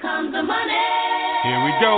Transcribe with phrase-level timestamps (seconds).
[0.00, 0.84] comes the money.
[1.44, 1.94] Here we go.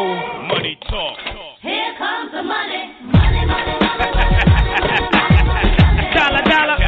[0.51, 1.19] Money talk.
[1.63, 2.91] Here comes the money.
[3.07, 4.43] Money, money, money, money.
[6.11, 6.79] Dollar, dollar.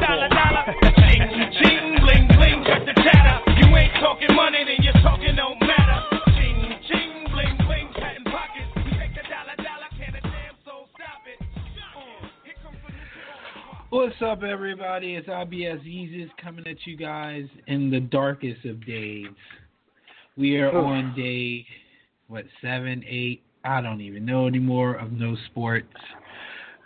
[0.00, 0.64] Dollar, dollar.
[0.96, 1.24] Ching,
[1.60, 2.64] ching, bling, bling.
[2.64, 3.36] Cut the chatter.
[3.60, 6.00] You ain't talking money, then your talking don't matter.
[6.36, 7.88] Ching, ching, bling, bling.
[7.92, 8.72] Cutting pockets.
[8.76, 9.92] We take the dollar, dollar.
[10.00, 11.36] Can a damn soul stop it?
[11.44, 15.16] Uh, here comes the What's up, everybody?
[15.16, 19.28] It's IBS Yeezus coming at you guys in the darkest of days.
[20.38, 21.64] We are on day,
[22.28, 23.42] what, seven, eight?
[23.64, 25.86] I don't even know anymore of no sports.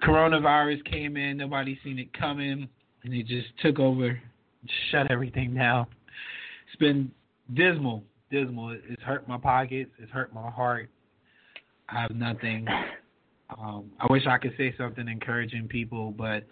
[0.05, 2.69] Coronavirus came in, nobody seen it coming,
[3.03, 4.21] and it just took over,
[4.91, 5.87] shut everything down.
[6.69, 7.11] It's been
[7.53, 8.79] dismal, dismal.
[8.89, 10.89] It's hurt my pockets, it's hurt my heart.
[11.89, 12.69] I have nothing.
[13.61, 16.45] Um, I wish I could say something encouraging people, but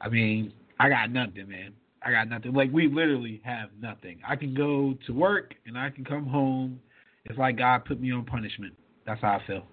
[0.00, 1.72] I mean, I got nothing, man.
[2.04, 2.52] I got nothing.
[2.52, 4.18] Like we literally have nothing.
[4.26, 6.80] I can go to work and I can come home.
[7.24, 8.74] It's like God put me on punishment.
[9.06, 9.64] That's how I feel.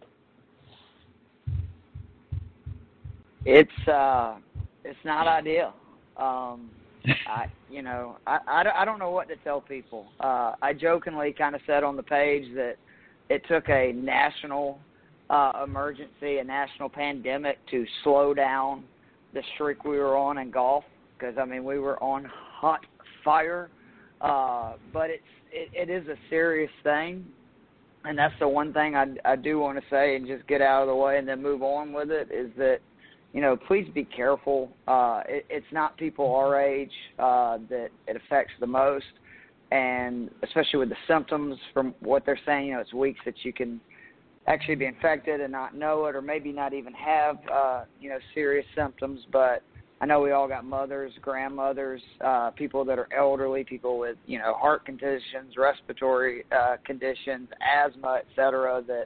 [3.45, 4.35] It's uh,
[4.85, 5.73] it's not ideal.
[6.17, 6.69] Um,
[7.27, 10.05] I, you know, I, I, don't- I don't know what to tell people.
[10.19, 12.75] Uh, I jokingly kind of said on the page that
[13.29, 14.79] it took a national
[15.29, 18.83] uh, emergency, a national pandemic to slow down
[19.33, 20.83] the streak we were on in golf
[21.21, 22.85] because I mean we were on hot
[23.23, 23.69] fire.
[24.19, 27.25] Uh, but it's it, it is a serious thing,
[28.05, 30.81] and that's the one thing I I do want to say and just get out
[30.81, 32.79] of the way and then move on with it is that
[33.33, 34.69] you know, please be careful.
[34.87, 39.05] Uh, it, it's not people our age uh, that it affects the most,
[39.71, 43.53] and especially with the symptoms from what they're saying, you know, it's weeks that you
[43.53, 43.79] can
[44.47, 48.17] actually be infected and not know it, or maybe not even have, uh, you know,
[48.33, 49.21] serious symptoms.
[49.31, 49.63] But
[50.01, 54.39] I know we all got mothers, grandmothers, uh, people that are elderly, people with, you
[54.39, 59.05] know, heart conditions, respiratory uh, conditions, asthma, et cetera, that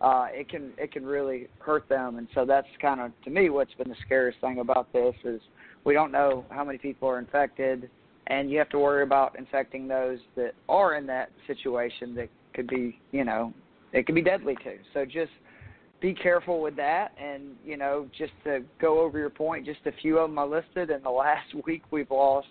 [0.00, 2.18] uh, it can it can really hurt them.
[2.18, 5.40] And so that's kind of to me what's been the scariest thing about this is
[5.84, 7.90] we don't know how many people are infected,
[8.28, 12.68] and you have to worry about infecting those that are in that situation that could
[12.68, 13.52] be you know
[13.92, 14.78] it could be deadly too.
[14.94, 15.32] So just
[16.00, 19.92] be careful with that, and you know just to go over your point, just a
[20.02, 20.90] few of them I listed.
[20.90, 22.48] In the last week, we've lost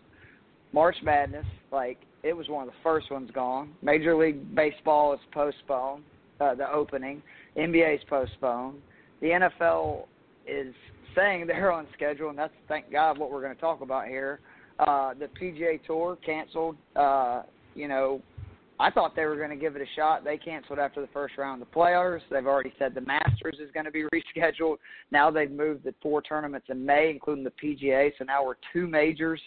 [0.73, 1.45] March Madness.
[1.71, 3.71] Like it was one of the first ones gone.
[3.81, 6.03] Major League Baseball is postponed.
[6.39, 7.21] Uh, the opening.
[7.55, 8.81] NBA is postponed.
[9.21, 10.05] The NFL
[10.45, 10.73] is
[11.15, 14.39] saying they're on schedule, and that's thank God what we're going to talk about here.
[14.79, 16.75] Uh, the PGA Tour canceled.
[16.95, 17.43] Uh,
[17.75, 18.21] you know,
[18.79, 20.23] I thought they were going to give it a shot.
[20.23, 22.21] They canceled after the first round of the playoffs.
[22.29, 24.77] They've already said the Masters is going to be rescheduled.
[25.11, 28.11] Now they've moved the four tournaments in May, including the PGA.
[28.17, 29.41] So now we're two majors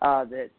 [0.00, 0.50] uh, that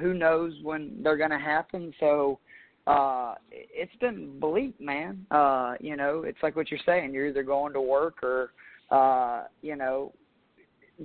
[0.00, 1.92] who knows when they're going to happen.
[2.00, 2.38] So
[2.86, 7.42] uh it's been bleak man uh you know it's like what you're saying you're either
[7.42, 8.52] going to work or
[8.90, 10.12] uh you know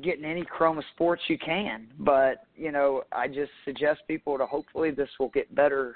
[0.03, 4.91] getting any chroma sports you can but you know i just suggest people to hopefully
[4.91, 5.95] this will get better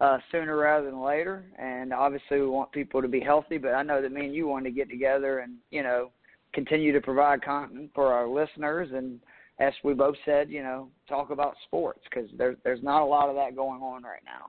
[0.00, 3.82] uh sooner rather than later and obviously we want people to be healthy but i
[3.82, 6.10] know that me and you want to get together and you know
[6.52, 9.20] continue to provide content for our listeners and
[9.60, 13.28] as we both said you know talk about sports because there's there's not a lot
[13.28, 14.46] of that going on right now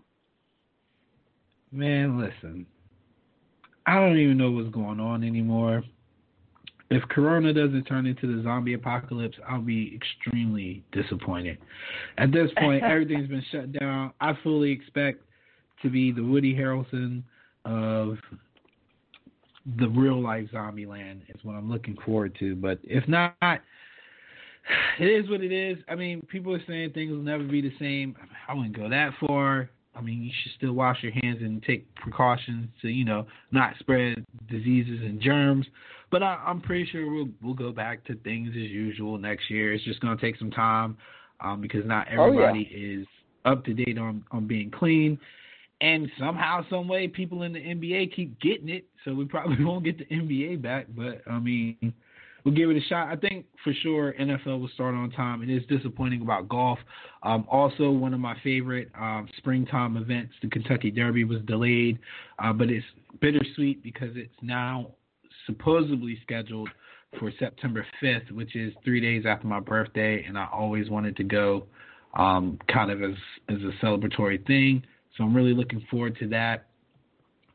[1.76, 2.66] Man, listen.
[3.86, 5.84] I don't even know what's going on anymore.
[6.90, 11.58] If Corona doesn't turn into the zombie apocalypse, I'll be extremely disappointed.
[12.18, 14.14] At this point, everything's been shut down.
[14.22, 15.22] I fully expect
[15.86, 17.24] to be the Woody Harrelson
[17.64, 18.18] of
[19.80, 22.56] the real life zombie land is what I'm looking forward to.
[22.56, 23.34] But if not,
[25.00, 25.78] it is what it is.
[25.88, 28.16] I mean, people are saying things will never be the same.
[28.48, 29.70] I wouldn't go that far.
[29.96, 33.74] I mean, you should still wash your hands and take precautions to, you know, not
[33.80, 35.66] spread diseases and germs.
[36.12, 39.74] But I, I'm pretty sure we'll we'll go back to things as usual next year.
[39.74, 40.98] It's just going to take some time
[41.40, 42.48] um, because not Oh, yeah.
[42.48, 43.08] everybody is
[43.46, 45.18] up to date on on being clean.
[45.82, 49.84] And somehow, some way, people in the NBA keep getting it, so we probably won't
[49.84, 50.88] get the NBA back.
[50.96, 51.94] But I mean,
[52.44, 53.10] we'll give it a shot.
[53.10, 55.42] I think for sure NFL will start on time.
[55.42, 56.80] It is disappointing about golf.
[57.24, 62.00] Um, also, one of my favorite um, springtime events, the Kentucky Derby, was delayed,
[62.40, 62.86] uh, but it's
[63.20, 64.92] bittersweet because it's now
[65.46, 66.70] supposedly scheduled
[67.20, 71.24] for September 5th, which is three days after my birthday, and I always wanted to
[71.24, 71.66] go,
[72.16, 73.16] um, kind of as
[73.50, 74.84] as a celebratory thing.
[75.18, 76.68] So I'm really looking forward to that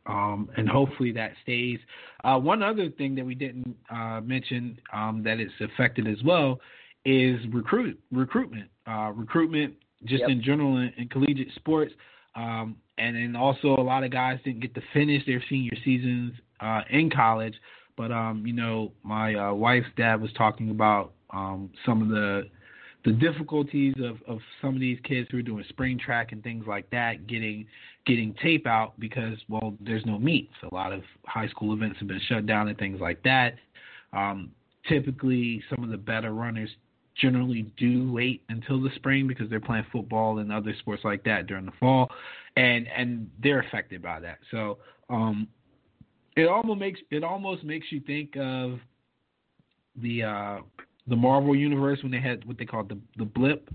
[0.06, 1.78] um, and hopefully that stays.
[2.24, 6.60] Uh, one other thing that we didn't uh, mention um, that it's affected as well
[7.04, 8.68] is recruit recruitment.
[8.86, 9.74] Uh, recruitment,
[10.04, 10.30] just Yep.
[10.30, 11.92] in general in, in collegiate sports.
[12.34, 16.32] Um, and then also a lot of guys didn't get to finish their senior seasons
[16.60, 17.54] uh, in college.
[17.96, 22.48] But um, you know, my uh, wife's dad was talking about um, some of the
[23.04, 26.66] the difficulties of, of some of these kids who are doing spring track and things
[26.66, 27.66] like that getting
[28.06, 30.52] getting tape out because well there's no meets.
[30.70, 33.54] A lot of high school events have been shut down and things like that.
[34.12, 34.50] Um,
[34.88, 36.70] typically, some of the better runners
[37.20, 41.46] generally do wait until the spring because they're playing football and other sports like that
[41.46, 42.10] during the fall,
[42.56, 44.38] and and they're affected by that.
[44.50, 45.48] So um,
[46.36, 48.78] it almost makes it almost makes you think of
[49.96, 50.58] the uh,
[51.10, 53.68] the Marvel universe when they had what they called the the blip,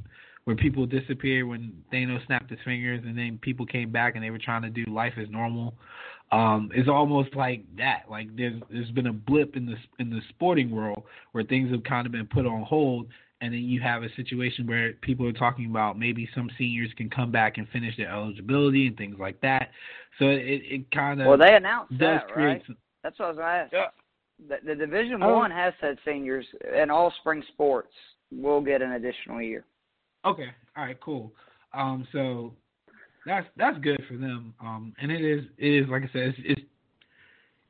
[0.45, 4.31] where people disappeared when Thanos snapped his fingers, and then people came back and they
[4.31, 5.75] were trying to do life as normal.
[6.31, 8.03] Um, it's almost like that.
[8.09, 11.03] Like there's there's been a blip in the in the sporting world
[11.33, 13.07] where things have kind of been put on hold,
[13.41, 17.09] and then you have a situation where people are talking about maybe some seniors can
[17.09, 19.69] come back and finish their eligibility and things like that.
[20.19, 22.63] So it it kind of Well, they announced does that, right?
[22.65, 23.73] some, That's what I was going to ask.
[23.73, 24.04] Yeah.
[24.47, 25.35] The, the Division Oh.
[25.35, 26.45] One has said seniors
[26.75, 27.93] and all spring sports
[28.31, 29.65] will get an additional year.
[30.25, 30.47] Okay.
[30.75, 30.99] All right.
[30.99, 31.31] Cool.
[31.73, 32.07] Um.
[32.11, 32.53] So
[33.25, 34.53] that's that's good for them.
[34.59, 34.93] Um.
[34.99, 36.61] And it is it is like I said it's it's,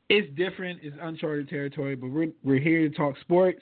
[0.10, 0.80] it's different.
[0.82, 1.96] It's uncharted territory.
[1.96, 3.62] But we're we're here to talk sports.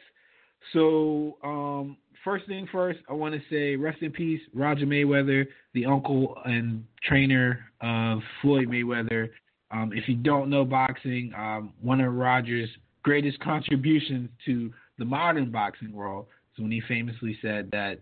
[0.71, 1.97] So um.
[2.23, 6.85] First thing first, I want to say rest in peace, Roger Mayweather, the uncle and
[7.03, 9.27] trainer of Floyd Mayweather.
[9.71, 12.69] Um, if you don't know boxing, um, one of Roger's
[13.03, 17.99] greatest contributions to the modern boxing world is when he famously said that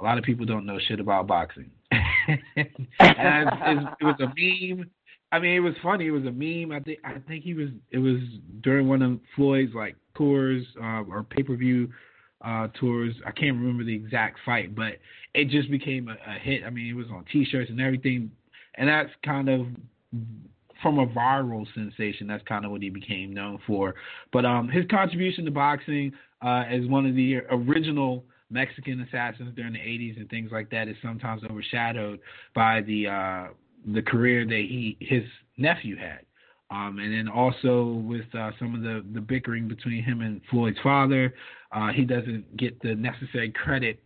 [0.00, 1.70] a lot of people don't know shit about boxing.
[1.92, 2.38] and
[2.98, 4.90] it, was a meme.
[5.30, 6.06] I mean, it was funny.
[6.06, 6.72] It was a meme.
[6.72, 7.68] I think I think he was.
[7.90, 8.18] It was
[8.62, 11.88] during one of Floyd's like tours uh, or pay per view
[12.44, 13.14] uh, tours.
[13.26, 14.94] I can't remember the exact fight, but
[15.34, 16.64] it just became a, a hit.
[16.64, 18.30] I mean, it was on T-shirts and everything,
[18.76, 19.66] and that's kind of
[20.82, 22.26] from a viral sensation.
[22.26, 23.94] That's kind of what he became known for.
[24.32, 26.12] But um, his contribution to boxing
[26.44, 30.88] uh, as one of the original Mexican assassins during the 80s and things like that
[30.88, 32.20] is sometimes overshadowed
[32.54, 33.46] by the uh,
[33.92, 35.22] the career that he his
[35.56, 36.20] nephew had.
[36.70, 40.78] Um, and then also with uh, some of the, the bickering between him and Floyd's
[40.82, 41.34] father,
[41.72, 44.02] uh, he doesn't get the necessary credit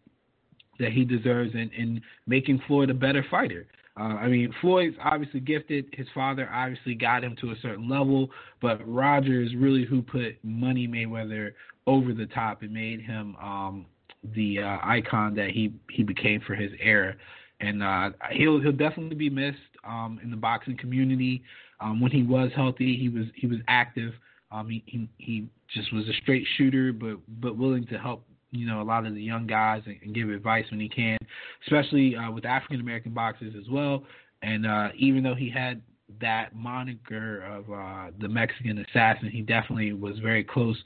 [0.79, 3.67] that he deserves in, in making Floyd a better fighter.
[3.99, 5.87] Uh, I mean, Floyd's obviously gifted.
[5.93, 8.31] His father obviously got him to a certain level,
[8.63, 11.53] but Roger is really who put Money Mayweather
[11.87, 13.87] over the top and made him um,
[14.35, 17.15] the uh, icon that he he became for his era.
[17.61, 21.43] And uh, he'll he'll definitely be missed um, in the boxing community.
[21.81, 24.13] Um, when he was healthy, he was he was active.
[24.53, 28.67] Um, he, he he just was a straight shooter, but but willing to help you
[28.67, 31.19] know a lot of the young guys and, and give advice when he can,
[31.67, 34.05] especially uh, with African American boxers as well.
[34.43, 35.83] And uh, even though he had
[36.21, 40.77] that moniker of uh, the Mexican assassin, he definitely was very close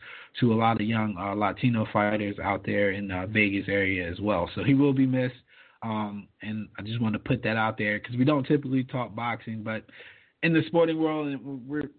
[0.41, 4.19] to a lot of young uh, Latino fighters out there in uh, Vegas area as
[4.21, 4.51] well.
[4.55, 5.35] So he will be missed.
[5.83, 9.15] Um, and I just want to put that out there because we don't typically talk
[9.15, 9.85] boxing, but
[10.43, 11.91] in the sporting world, and we're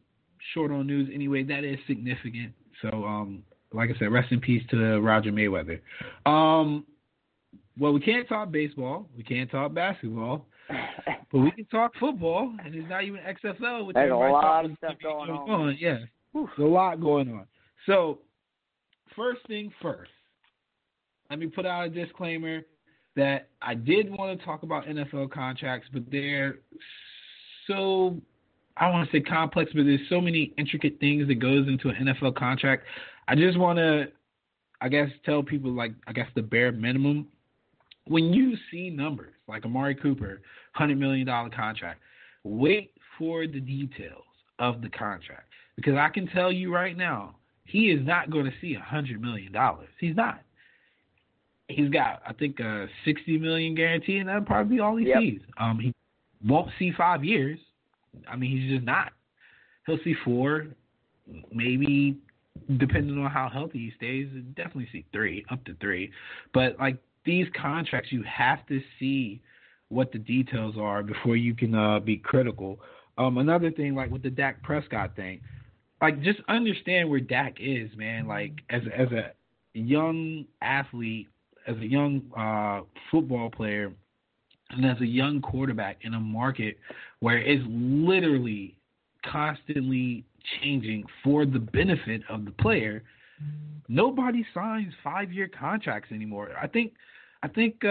[0.54, 2.54] short on news anyway, that is significant.
[2.82, 3.44] So, um,
[3.74, 5.80] like I said, rest in peace to Roger Mayweather.
[6.26, 6.86] Um,
[7.78, 10.46] well, we can't talk baseball, we can't talk basketball,
[11.32, 13.86] but we can talk football, and it's not even XFL.
[13.86, 15.78] Which There's a lot of stuff going on.
[15.80, 16.00] Yeah,
[16.34, 17.46] there's a lot going on.
[17.86, 18.20] So,
[19.16, 20.12] first thing first,
[21.30, 22.62] let me put out a disclaimer
[23.16, 26.58] that I did want to talk about NFL contracts, but they're
[27.68, 28.18] so
[28.78, 31.90] I don't want to say complex, but there's so many intricate things that goes into
[31.90, 32.84] an NFL contract.
[33.28, 34.06] I just want to,
[34.82, 37.28] I guess, tell people like I guess the bare minimum.
[38.06, 40.42] When you see numbers like Amari Cooper,
[40.74, 42.02] hundred million dollar contract,
[42.44, 44.24] wait for the details
[44.60, 48.52] of the contract because I can tell you right now, he is not going to
[48.62, 49.88] see a hundred million dollars.
[50.00, 50.42] He's not.
[51.70, 55.20] He's got, I think, a sixty million guarantee, and that'll probably be all he Yep.
[55.22, 55.42] sees.
[55.58, 55.94] Um, he
[56.46, 57.58] won't see five years.
[58.28, 59.14] I mean, he's just not.
[59.88, 60.68] He'll see four,
[61.52, 62.18] maybe
[62.78, 64.28] depending on how healthy he stays.
[64.56, 66.12] Definitely see three, up to three.
[66.54, 69.42] But like these contracts, you have to see
[69.90, 72.80] what the details are before you can uh, be critical.
[73.18, 75.42] Um, another thing, like with the Dak Prescott thing,
[76.02, 78.28] like just understand where Dak is, man.
[78.28, 79.32] Like as as a
[79.74, 81.28] young athlete,
[81.68, 82.82] as a young uh,
[83.12, 83.94] football player,
[84.72, 86.78] and as a young quarterback in a market
[87.20, 88.76] where it's literally
[89.26, 90.26] constantly
[90.62, 93.04] changing for the benefit of the player,
[93.88, 96.50] nobody signs five year contracts anymore.
[96.62, 96.94] I think
[97.44, 97.88] I think uh,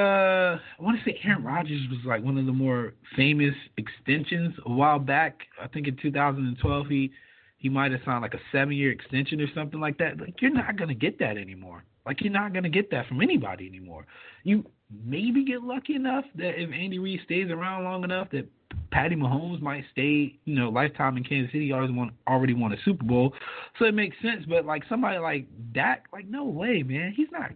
[0.56, 4.72] I want to say Aaron Rodgers was like one of the more famous extensions a
[4.72, 5.40] while back.
[5.62, 7.12] I think in 2012 he
[7.58, 10.18] he might have signed like a seven year extension or something like that.
[10.18, 11.84] Like you're not gonna get that anymore.
[12.06, 14.06] Like you're not gonna get that from anybody anymore.
[14.42, 14.64] You
[15.04, 18.48] maybe get lucky enough that if Andy Reid stays around long enough that
[18.90, 21.72] Patty Mahomes might stay, you know, lifetime in Kansas City.
[21.72, 23.32] Always won, already won a Super Bowl,
[23.78, 24.44] so it makes sense.
[24.48, 27.12] But like somebody like Dak, like no way, man.
[27.16, 27.50] He's not,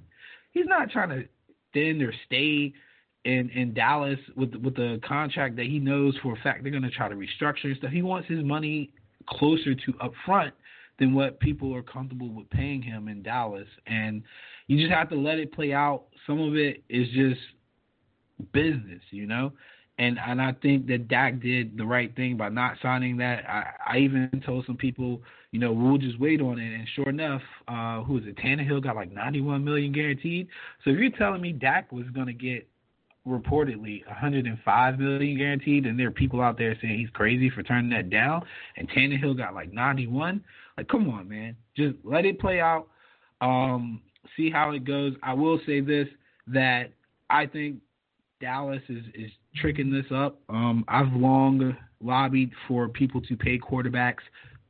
[0.52, 1.24] he's not trying to
[1.74, 2.72] extend or stay
[3.24, 6.82] in in Dallas with with the contract that he knows for a fact they're going
[6.82, 7.90] to try to restructure and stuff.
[7.90, 8.90] He wants his money
[9.28, 10.52] closer to upfront
[10.98, 14.22] than what people are comfortable with paying him in Dallas, and
[14.66, 16.04] you just have to let it play out.
[16.26, 17.40] Some of it is just
[18.52, 19.52] business, you know.
[19.98, 23.48] And and I think that Dak did the right thing by not signing that.
[23.48, 25.22] I, I even told some people,
[25.52, 26.74] you know, we'll just wait on it.
[26.74, 28.36] And sure enough, uh, who it?
[28.36, 30.48] Tannehill got like 91 million guaranteed.
[30.84, 32.68] So if you're telling me Dak was going to get
[33.26, 37.90] reportedly 105 million guaranteed, and there are people out there saying he's crazy for turning
[37.90, 38.42] that down,
[38.76, 40.44] and Tannehill got like 91,
[40.76, 42.88] like come on, man, just let it play out.
[43.40, 44.00] Um,
[44.36, 45.14] see how it goes.
[45.22, 46.08] I will say this
[46.48, 46.92] that
[47.30, 47.78] I think
[48.40, 50.38] Dallas is is tricking this up.
[50.48, 54.22] Um, I've long lobbied for people to pay quarterbacks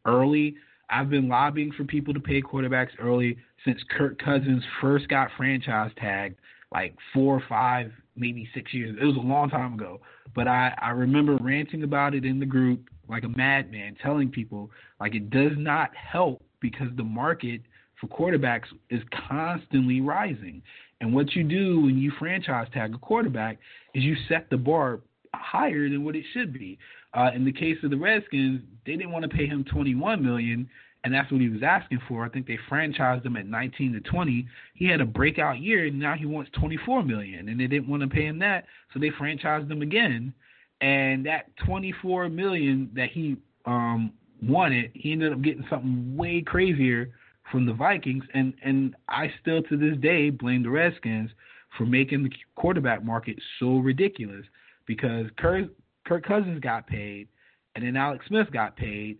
[0.04, 0.56] early.
[0.88, 5.90] I've been lobbying for people to pay quarterbacks early since Kirk Cousins first got franchise
[5.98, 6.36] tagged,
[6.72, 8.96] like four or five, maybe six years.
[9.00, 10.00] It was a long time ago,
[10.34, 14.70] but I I remember ranting about it in the group like a madman, telling people
[15.00, 17.62] like it does not help because the market
[18.00, 20.62] for quarterbacks is constantly rising.
[21.00, 23.58] And what you do when you franchise tag a quarterback
[23.94, 25.00] is you set the bar
[25.34, 26.78] higher than what it should be.
[27.14, 30.68] Uh, in the case of the Redskins, they didn't want to pay him 21 million,
[31.04, 32.24] and that's what he was asking for.
[32.24, 34.46] I think they franchised him at 19 to 20.
[34.74, 38.02] He had a breakout year, and now he wants 24 million, and they didn't want
[38.02, 40.32] to pay him that, so they franchised him again.
[40.80, 44.12] And that 24 million that he um,
[44.42, 47.12] wanted, he ended up getting something way crazier
[47.50, 51.30] from the Vikings, and and I still to this day blame the Redskins
[51.76, 54.44] for making the quarterback market so ridiculous
[54.86, 55.66] because Kirk,
[56.06, 57.28] Kirk Cousins got paid,
[57.74, 59.18] and then Alex Smith got paid,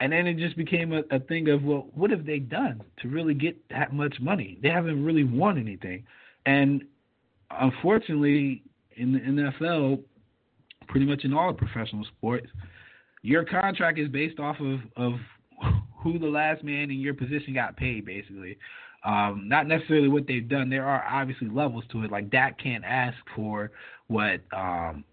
[0.00, 3.08] and then it just became a, a thing of well, what have they done to
[3.08, 4.58] really get that much money?
[4.62, 6.04] They haven't really won anything,
[6.46, 6.84] and
[7.50, 8.62] unfortunately,
[8.96, 10.02] in the NFL,
[10.88, 12.48] pretty much in all professional sports,
[13.22, 15.18] your contract is based off of of
[16.02, 18.56] who the last man in your position got paid, basically.
[19.04, 20.70] Um, not necessarily what they've done.
[20.70, 22.10] There are obviously levels to it.
[22.10, 23.70] Like Dak can't ask for
[24.08, 25.04] what um,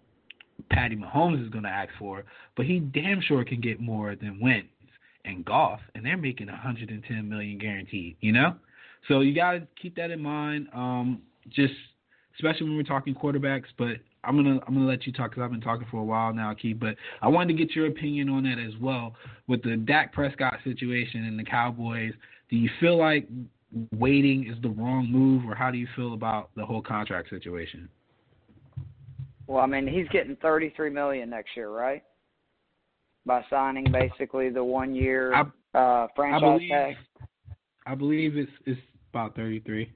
[0.70, 2.24] Patty Mahomes is going to ask for,
[2.56, 4.68] but he damn sure can get more than Wentz
[5.24, 8.16] and Goff, and they're making 110 million guaranteed.
[8.20, 8.56] You know,
[9.08, 10.68] so you got to keep that in mind.
[10.74, 11.74] Um, just
[12.34, 15.50] especially when we're talking quarterbacks, but I'm gonna I'm gonna let you talk because I've
[15.50, 16.78] been talking for a while now, Keith.
[16.80, 19.14] But I wanted to get your opinion on that as well
[19.46, 22.12] with the Dak Prescott situation and the Cowboys.
[22.50, 23.28] Do you feel like
[23.92, 27.88] waiting is the wrong move, or how do you feel about the whole contract situation?
[29.46, 32.02] Well, I mean, he's getting 33 million next year, right?
[33.24, 35.32] By signing basically the one year
[35.74, 36.94] uh, franchise I believe, tag.
[37.86, 38.80] I believe it's it's
[39.12, 39.90] about 33.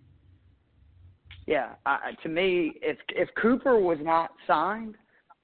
[1.51, 4.95] Yeah, I, to me, if if Cooper was not signed,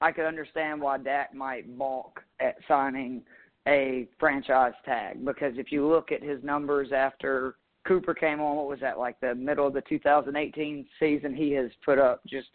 [0.01, 3.23] I could understand why Dak might balk at signing
[3.67, 7.57] a franchise tag because if you look at his numbers after
[7.89, 11.35] Cooper came on, what was that like the middle of the 2018 season?
[11.35, 12.51] He has put up just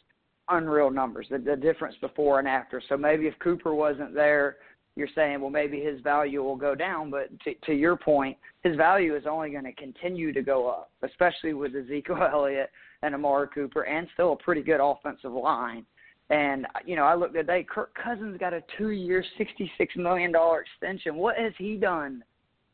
[0.48, 1.27] unreal numbers.
[1.29, 2.81] The, the difference before and after.
[2.88, 4.55] So maybe if Cooper wasn't there,
[4.95, 7.10] you're saying, well, maybe his value will go down.
[7.10, 10.91] But to, to your point, his value is only going to continue to go up,
[11.03, 12.69] especially with Ezekiel Elliott
[13.01, 15.86] and Amari Cooper, and still a pretty good offensive line.
[16.29, 17.65] And you know, I looked today.
[17.69, 21.15] Kirk Cousins got a two-year, sixty-six million dollar extension.
[21.15, 22.24] What has he done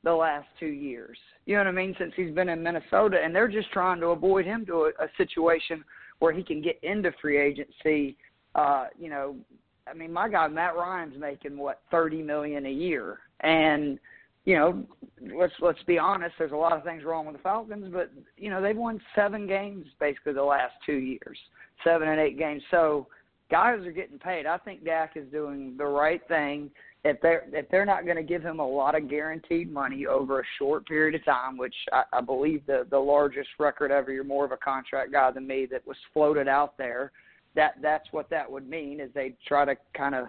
[0.04, 1.18] the last two years?
[1.46, 1.96] You know what I mean?
[1.98, 5.08] Since he's been in Minnesota, and they're just trying to avoid him to a, a
[5.18, 5.84] situation
[6.20, 8.16] where he can get into free agency.
[8.54, 9.36] Uh, you know,
[9.90, 14.00] I mean, my guy Matt Ryan's making what thirty million a year, and
[14.46, 14.84] you know,
[15.38, 16.36] let's let's be honest.
[16.38, 19.46] There's a lot of things wrong with the Falcons, but you know they've won seven
[19.46, 21.38] games basically the last two years,
[21.84, 22.64] seven and eight games.
[22.72, 23.08] So
[23.52, 24.46] guys are getting paid.
[24.46, 26.72] I think Dak is doing the right thing.
[27.04, 30.40] If they're if they're not going to give him a lot of guaranteed money over
[30.40, 34.24] a short period of time, which I, I believe the the largest record ever, you're
[34.24, 37.12] more of a contract guy than me that was floated out there.
[37.58, 40.28] That that's what that would mean is they try to kind of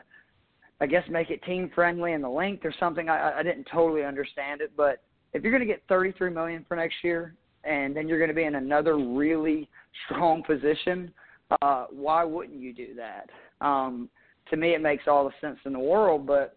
[0.81, 3.09] I guess make it team friendly in the length or something.
[3.09, 6.77] I, I didn't totally understand it, but if you're going to get 33 million for
[6.77, 9.69] next year, and then you're going to be in another really
[10.07, 11.13] strong position
[11.63, 13.31] uh, why wouldn't you do that?
[13.65, 14.09] Um,
[14.51, 16.27] to me, it makes all the sense in the world.
[16.27, 16.57] But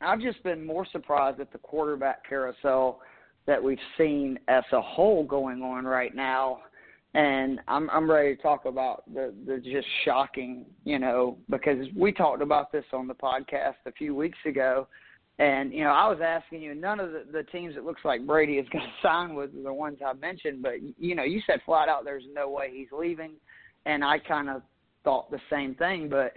[0.00, 3.00] I've just been more surprised at the quarterback carousel
[3.46, 6.60] that we've seen as a whole going on right now.
[7.14, 12.12] And I'm I'm ready to talk about the the just shocking, you know, because we
[12.12, 14.86] talked about this on the podcast a few weeks ago,
[15.38, 18.26] and you know I was asking you, none of the, the teams it looks like
[18.26, 21.40] Brady is going to sign with are the ones I mentioned, but you know you
[21.46, 23.32] said flat out there's no way he's leaving,
[23.86, 24.62] and I kind of
[25.02, 26.34] thought the same thing, but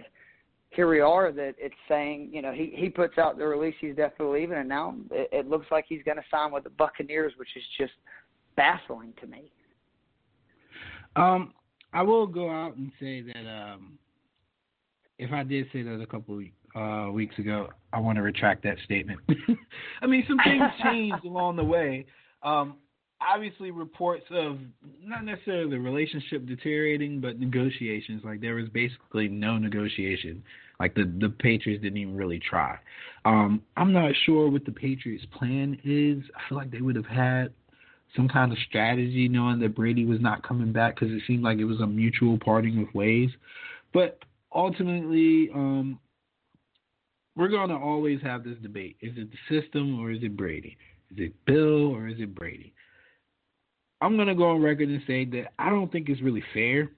[0.70, 3.94] here we are that it's saying, you know, he he puts out the release he's
[3.94, 7.34] definitely leaving, and now it, it looks like he's going to sign with the Buccaneers,
[7.36, 7.92] which is just
[8.56, 9.50] baffling to me.
[11.16, 11.52] Um,
[11.92, 13.98] I will go out and say that um,
[15.18, 18.62] if I did say that a couple of uh, weeks ago, I want to retract
[18.64, 19.20] that statement.
[20.02, 22.06] I mean, some things changed along the way.
[22.42, 22.76] Um,
[23.20, 24.58] obviously reports of
[25.02, 28.22] not necessarily the relationship deteriorating, but negotiations.
[28.24, 30.42] Like there was basically no negotiation.
[30.80, 32.78] Like the the Patriots didn't even really try.
[33.24, 36.24] Um, I'm not sure what the Patriots' plan is.
[36.34, 37.52] I feel like they would have had
[38.16, 41.58] some kind of strategy, knowing that Brady was not coming back because it seemed like
[41.58, 43.30] it was a mutual parting of ways.
[43.92, 44.18] But
[44.54, 45.98] ultimately, um,
[47.36, 50.76] we're going to always have this debate: is it the system or is it Brady?
[51.10, 52.72] Is it Bill or is it Brady?
[54.00, 56.90] I'm gonna go on record and say that I don't think it's really fair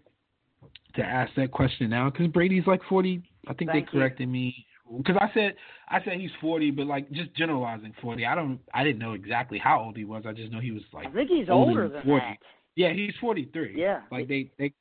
[0.97, 3.23] to ask that question now because Brady's like 40.
[3.47, 4.67] I think Thank they corrected me
[4.99, 5.55] because I said
[5.89, 8.27] I said he's 40, but like just generalizing 40.
[8.27, 10.25] I don't I didn't know exactly how old he was.
[10.27, 12.25] I just know he was like I think he's older older than than 40.
[12.27, 12.37] that.
[12.77, 13.75] yeah he's 43.
[13.77, 14.01] Yeah.
[14.11, 14.73] like they they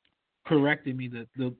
[0.46, 1.08] corrected me.
[1.08, 1.54] The the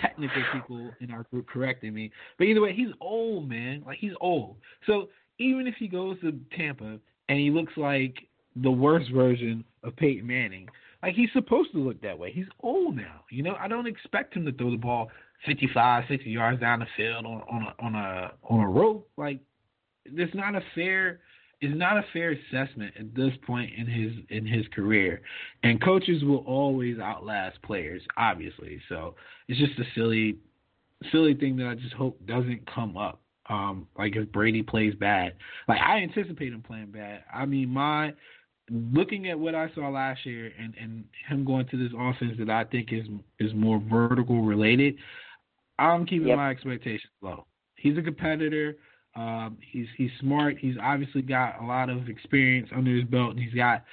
[0.00, 2.10] technical people in our group corrected me.
[2.38, 3.82] But either way, he's old, man.
[3.86, 4.56] Like he's old.
[4.86, 8.14] So even if he goes to Tampa and he looks like
[8.56, 10.68] the worst version of Peyton Manning,
[11.02, 12.32] like he's supposed to look that way.
[12.32, 13.22] He's old now.
[13.30, 15.10] You know, I don't expect him to throw the ball
[15.46, 19.08] 55, 60 yards down the field on on a on a on a rope.
[19.16, 19.40] Like
[20.04, 21.20] it's not a fair
[21.60, 25.22] it's not a fair assessment at this point in his in his career.
[25.62, 28.80] And coaches will always outlast players, obviously.
[28.88, 29.14] So
[29.48, 30.36] it's just a silly
[31.12, 33.20] silly thing that I just hope doesn't come up.
[33.50, 35.34] Um, like if Brady plays bad.
[35.68, 37.24] Like I anticipate him playing bad.
[37.32, 38.12] I mean my
[38.70, 42.50] looking at what I saw last year and, and him going to this offense that
[42.50, 43.06] I think is
[43.40, 44.96] is more vertical related,
[45.78, 46.36] I'm keeping Yep.
[46.36, 47.46] my expectations low.
[47.76, 48.76] He's a competitor.
[49.14, 50.58] Um, he's he's smart.
[50.58, 53.84] He's obviously got a lot of experience under his belt, and he's got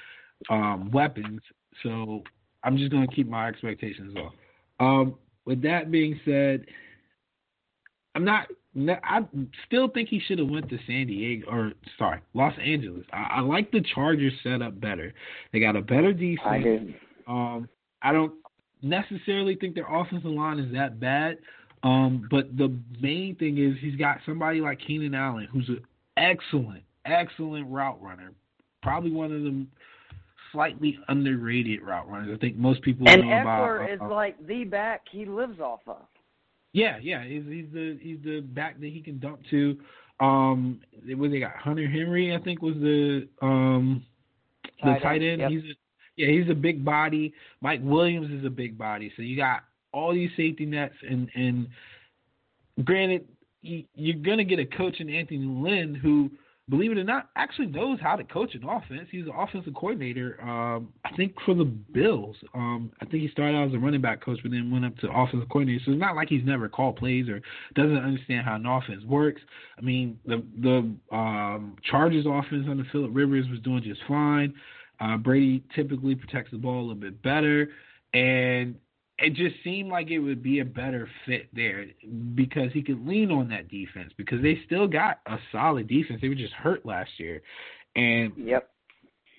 [0.50, 1.40] um, weapons.
[1.82, 2.22] So
[2.62, 4.32] I'm just gonna keep my expectations low.
[4.78, 6.66] Um, with that being said,
[8.14, 8.48] I'm not.
[8.78, 9.20] I
[9.66, 13.06] still think he should have went to San Diego or sorry, Los Angeles.
[13.12, 15.14] I, I like the Chargers setup better.
[15.52, 16.92] They got a better defense.
[17.26, 17.30] I.
[17.30, 17.68] Um,
[18.02, 18.34] I don't
[18.82, 21.38] necessarily think their offensive line is that bad.
[21.86, 25.80] Um, but the main thing is he's got somebody like Keenan Allen, who's an
[26.16, 28.32] excellent, excellent route runner.
[28.82, 29.66] Probably one of the
[30.52, 32.30] slightly underrated route runners.
[32.34, 33.62] I think most people And know about.
[33.80, 36.02] Ekeler is uh, like the back he lives off of.
[36.72, 39.78] yeah, yeah, he's, he's the he's the back that he can dump to.
[40.18, 40.80] Um,
[41.16, 41.56] what they got?
[41.56, 44.04] Hunter Henry, I think, was the um
[44.82, 45.40] the Tight tight end, end.
[45.40, 45.50] yep.
[45.50, 45.74] He's a,
[46.16, 47.32] yeah, he's a big body.
[47.60, 49.12] Mike Williams is a big body.
[49.16, 49.60] So you got
[49.96, 51.66] all these safety nets, and and
[52.84, 53.26] granted,
[53.62, 56.30] you, you're gonna get a coach in Anthony Lynn who,
[56.68, 59.08] believe it or not, actually knows how to coach an offense.
[59.10, 60.38] He's an offensive coordinator.
[60.42, 62.36] Um, I think for the Bills.
[62.54, 64.96] Um, I think he started out as a running back coach, but then went up
[64.98, 65.82] to offensive coordinator.
[65.86, 67.40] So it's not like he's never called plays or
[67.74, 69.40] doesn't understand how an offense works.
[69.78, 74.52] I mean, the the um, Chargers offense under Philip Rivers was doing just fine.
[75.00, 77.68] Uh, Brady typically protects the ball a little bit better,
[78.14, 78.76] and
[79.18, 81.86] it just seemed like it would be a better fit there
[82.34, 86.20] because he could lean on that defense because they still got a solid defense.
[86.20, 87.42] They were just hurt last year,
[87.94, 88.70] and Yep.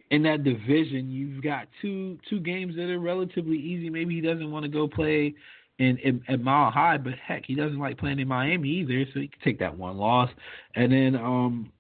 [0.09, 3.89] in that division, you've got two two games that are relatively easy.
[3.89, 5.35] Maybe he doesn't want to go play
[5.77, 9.19] in, in at Mile High, but heck, he doesn't like playing in Miami either, so
[9.19, 10.29] he can take that one loss.
[10.75, 11.71] And then um,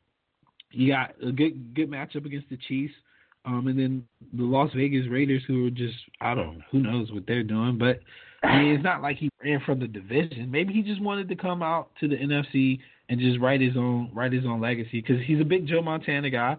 [0.71, 2.93] you got a good good matchup against the Chiefs.
[3.47, 7.25] Um, and then the Las Vegas Raiders, who are just I don't who knows what
[7.25, 7.99] they're doing, but
[8.43, 10.51] I mean, it's not like he ran from the division.
[10.51, 12.79] Maybe he just wanted to come out to the NFC
[13.09, 16.29] and just write his own write his own legacy because he's a big Joe Montana
[16.29, 16.57] guy.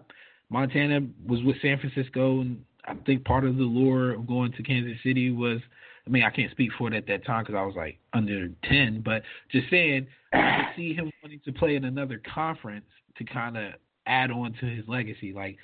[0.49, 4.63] Montana was with San Francisco, and I think part of the lure of going to
[4.63, 5.59] Kansas City was.
[6.07, 8.47] I mean, I can't speak for it at that time because I was like under
[8.63, 9.21] ten, but
[9.51, 13.73] just saying, I could see him wanting to play in another conference to kind of
[14.07, 15.57] add on to his legacy, like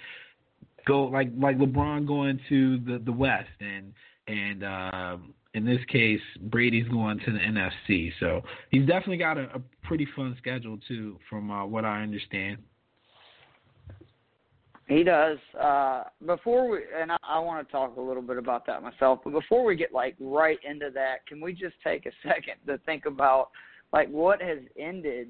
[0.85, 3.93] go like like LeBron going to the the West and
[4.27, 8.11] and um in this case, Brady's going to the NFC.
[8.19, 12.57] So he's definitely got a, a pretty fun schedule too, from uh, what I understand.
[14.87, 15.37] He does.
[15.59, 19.19] Uh, before we, and I, I want to talk a little bit about that myself,
[19.23, 22.77] but before we get like right into that, can we just take a second to
[22.85, 23.49] think about
[23.93, 25.29] like what has ended,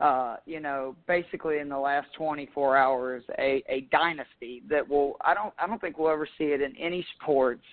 [0.00, 5.34] uh, you know, basically in the last 24 hours, a, a dynasty that will, I
[5.34, 7.64] don't, I don't think we'll ever see it in any sports.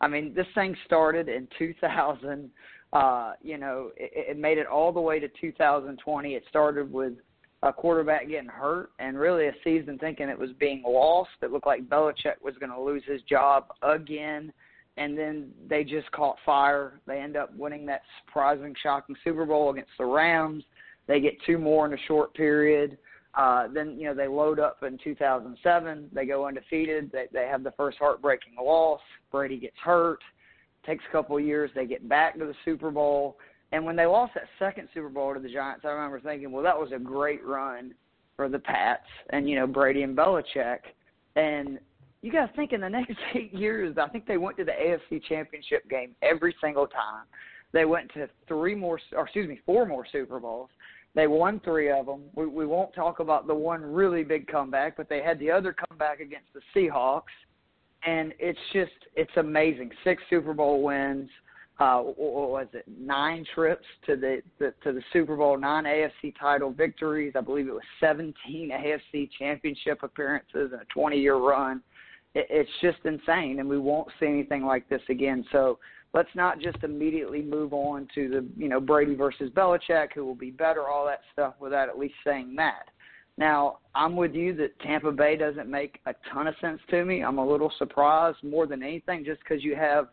[0.00, 2.50] I mean, this thing started in 2000.
[2.92, 6.34] Uh, you know, it, it made it all the way to 2020.
[6.34, 7.14] It started with
[7.62, 11.30] a quarterback getting hurt and really a season thinking it was being lost.
[11.42, 14.52] It looked like Belichick was going to lose his job again.
[14.96, 17.00] And then they just caught fire.
[17.06, 20.64] They end up winning that surprising, shocking Super Bowl against the Rams.
[21.08, 22.96] They get two more in a short period.
[23.34, 26.10] Uh, then you know they load up in 2007.
[26.12, 27.10] They go undefeated.
[27.12, 29.00] They they have the first heartbreaking loss.
[29.32, 30.20] Brady gets hurt.
[30.86, 31.70] Takes a couple of years.
[31.74, 33.36] They get back to the Super Bowl
[33.72, 36.62] and when they lost that second Super Bowl to the Giants, I remember thinking, well,
[36.62, 37.92] that was a great run
[38.36, 40.78] for the Pats and, you know, Brady and Belichick.
[41.36, 41.78] And
[42.22, 44.72] you got to think in the next eight years, I think they went to the
[44.72, 47.24] AFC Championship game every single time.
[47.72, 50.70] They went to three more, or excuse me, four more Super Bowls.
[51.14, 52.22] They won three of them.
[52.34, 55.74] We, we won't talk about the one really big comeback, but they had the other
[55.74, 57.22] comeback against the Seahawks.
[58.06, 59.90] And it's just, it's amazing.
[60.04, 61.28] Six Super Bowl wins
[61.80, 62.84] uh, what was it?
[62.88, 67.34] Nine trips to the, the to the Super Bowl, nine AFC title victories.
[67.36, 68.34] I believe it was 17
[69.14, 71.80] AFC championship appearances in a 20-year run.
[72.34, 75.44] It, it's just insane, and we won't see anything like this again.
[75.52, 75.78] So
[76.14, 80.34] let's not just immediately move on to the you know Brady versus Belichick, who will
[80.34, 82.88] be better, all that stuff, without at least saying that.
[83.36, 87.22] Now, I'm with you that Tampa Bay doesn't make a ton of sense to me.
[87.22, 90.08] I'm a little surprised more than anything just because you have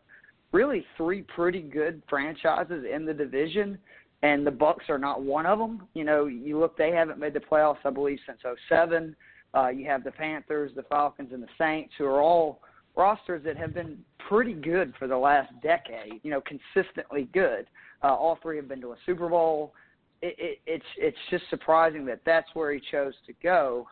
[0.52, 3.80] really three pretty good franchises in the division,
[4.22, 5.88] and the Bucs are not one of them.
[5.96, 9.16] You know, you look; they haven't made the playoffs, I believe, since '07.
[9.56, 12.62] Uh, you have the Panthers, the Falcons, and the Saints, who are all
[12.96, 16.20] rosters that have been pretty good for the last decade.
[16.24, 17.68] You know, consistently good.
[18.04, 19.74] Uh, all three have been to a Super Bowl.
[20.22, 23.88] It, it, it's it's just surprising that that's where he chose to go.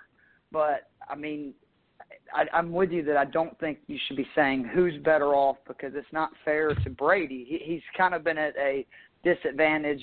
[0.52, 1.54] But I mean,
[2.34, 5.58] I, I'm with you that I don't think you should be saying who's better off
[5.68, 7.46] because it's not fair to Brady.
[7.48, 8.86] He, he's kind of been at a
[9.24, 10.02] disadvantage.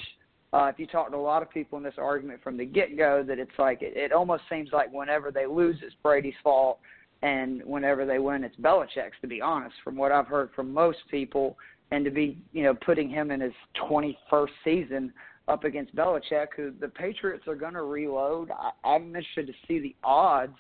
[0.53, 2.99] Uh, if you talk to a lot of people in this argument from the get
[2.99, 6.81] go, that it's like it, it almost seems like whenever they lose, it's Brady's fault,
[7.23, 9.21] and whenever they win, it's Belichick's.
[9.21, 11.57] To be honest, from what I've heard from most people,
[11.91, 13.53] and to be you know putting him in his
[13.91, 15.13] 21st season
[15.49, 18.51] up against Belichick, who the Patriots are going to reload.
[18.51, 20.57] I, I'm interested to see the odds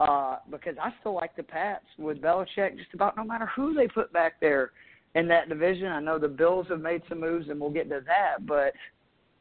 [0.00, 3.88] uh, because I still like the Pats with Belichick just about no matter who they
[3.88, 4.70] put back there
[5.14, 5.88] in that division.
[5.88, 8.72] I know the Bills have made some moves, and we'll get to that, but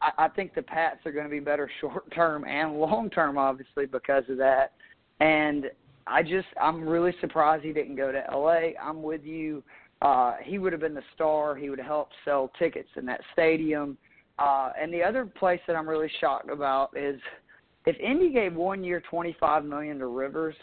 [0.02, 3.38] I, I think the Pats are going to be better short term and long term,
[3.38, 4.74] obviously, because of that.
[5.20, 5.66] And
[6.10, 8.72] I just, I'm really surprised he didn't go to LA.
[8.82, 9.64] I'm with you.
[10.02, 11.56] Uh, he would have been the star.
[11.56, 13.98] He would have helped sell tickets in that stadium.
[14.40, 17.20] Uh, and the other place that I'm really shocked about is
[17.86, 20.56] if Indy gave one year twenty five million to Rivers,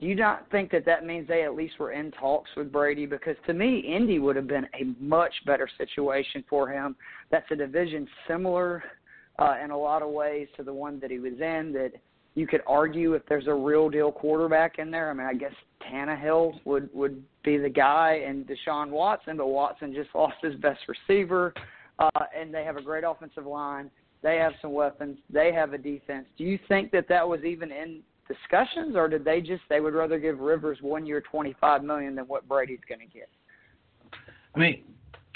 [0.00, 3.04] do you not think that that means they at least were in talks with Brady?
[3.04, 6.96] Because to me, Indy would have been a much better situation for him.
[7.30, 8.82] That's a division similar
[9.38, 11.72] uh, in a lot of ways to the one that he was in.
[11.72, 11.92] That
[12.36, 15.10] you could argue if there's a real deal quarterback in there.
[15.10, 15.54] I mean, I guess
[15.90, 20.80] Tannehill would would be the guy, and Deshaun Watson, but Watson just lost his best
[20.86, 21.52] receiver,
[21.98, 23.90] uh, and they have a great offensive line.
[24.22, 25.18] They have some weapons.
[25.30, 26.26] They have a defense.
[26.36, 29.94] Do you think that that was even in discussions, or did they just they would
[29.94, 33.30] rather give Rivers one year twenty five million than what Brady's going to get?
[34.54, 34.84] I mean,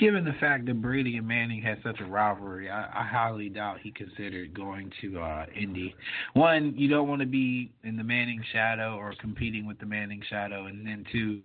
[0.00, 3.78] given the fact that Brady and Manning had such a rivalry, I, I highly doubt
[3.82, 5.94] he considered going to uh, Indy.
[6.32, 10.22] One, you don't want to be in the Manning shadow or competing with the Manning
[10.28, 11.42] shadow, and then two,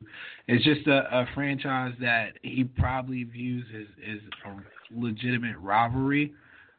[0.48, 6.34] it's just a, a franchise that he probably views as, as a legitimate rivalry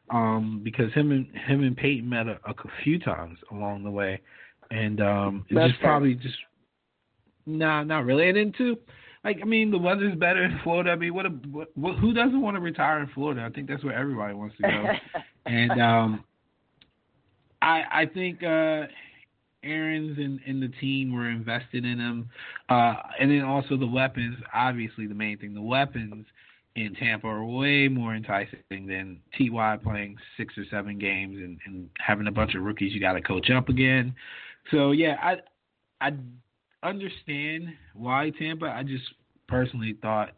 [0.09, 4.19] um, because him and him and Peyton met a, a few times along the way,
[4.71, 6.37] and um, it's just probably just
[7.45, 8.29] nah, not really.
[8.29, 8.77] And then too,
[9.23, 10.91] like I mean, the weather's better in Florida.
[10.91, 13.45] I mean, what a what, who doesn't want to retire in Florida?
[13.45, 14.85] I think that's where everybody wants to go.
[15.45, 16.23] and um,
[17.61, 18.87] I I think uh,
[19.63, 22.29] Arians and, and the team were invested in him,
[22.69, 24.37] uh, and then also the weapons.
[24.53, 26.25] Obviously, the main thing, the weapons
[26.77, 31.89] in Tampa are way more enticing than Ty playing six or seven games and, and
[31.99, 34.13] having a bunch of rookies you got to coach up again.
[34.69, 35.37] So yeah, I
[35.99, 36.11] I
[36.83, 38.65] understand why Tampa.
[38.65, 39.03] I just
[39.47, 40.29] personally thought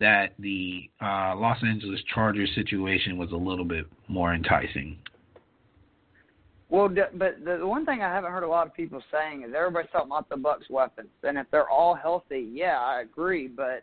[0.00, 4.98] that the uh, Los Angeles Chargers situation was a little bit more enticing.
[6.70, 9.90] Well, but the one thing I haven't heard a lot of people saying is everybody's
[9.90, 13.48] talking about the Bucs' weapons, and if they're all healthy, yeah, I agree.
[13.48, 13.82] But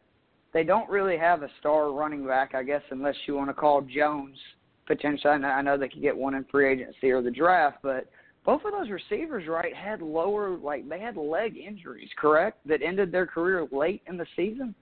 [0.53, 3.81] they don't really have a star running back, I guess, unless you want to call
[3.81, 4.37] Jones
[4.85, 5.33] potentially.
[5.33, 8.07] I know they could get one in free agency or the draft, but
[8.47, 13.11] both of those receivers, right, had lower like they had leg injuries, correct, that ended
[13.11, 14.73] their career late in the season.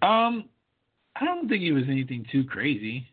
[0.00, 0.48] Um,
[1.16, 3.08] I don't think it was anything too crazy.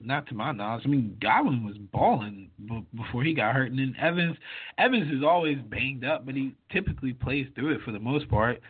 [0.00, 0.82] Not to my knowledge.
[0.84, 4.36] I mean, Godwin was balling b- before he got hurt, and then Evans.
[4.78, 8.60] Evans is always banged up, but he typically plays through it for the most part.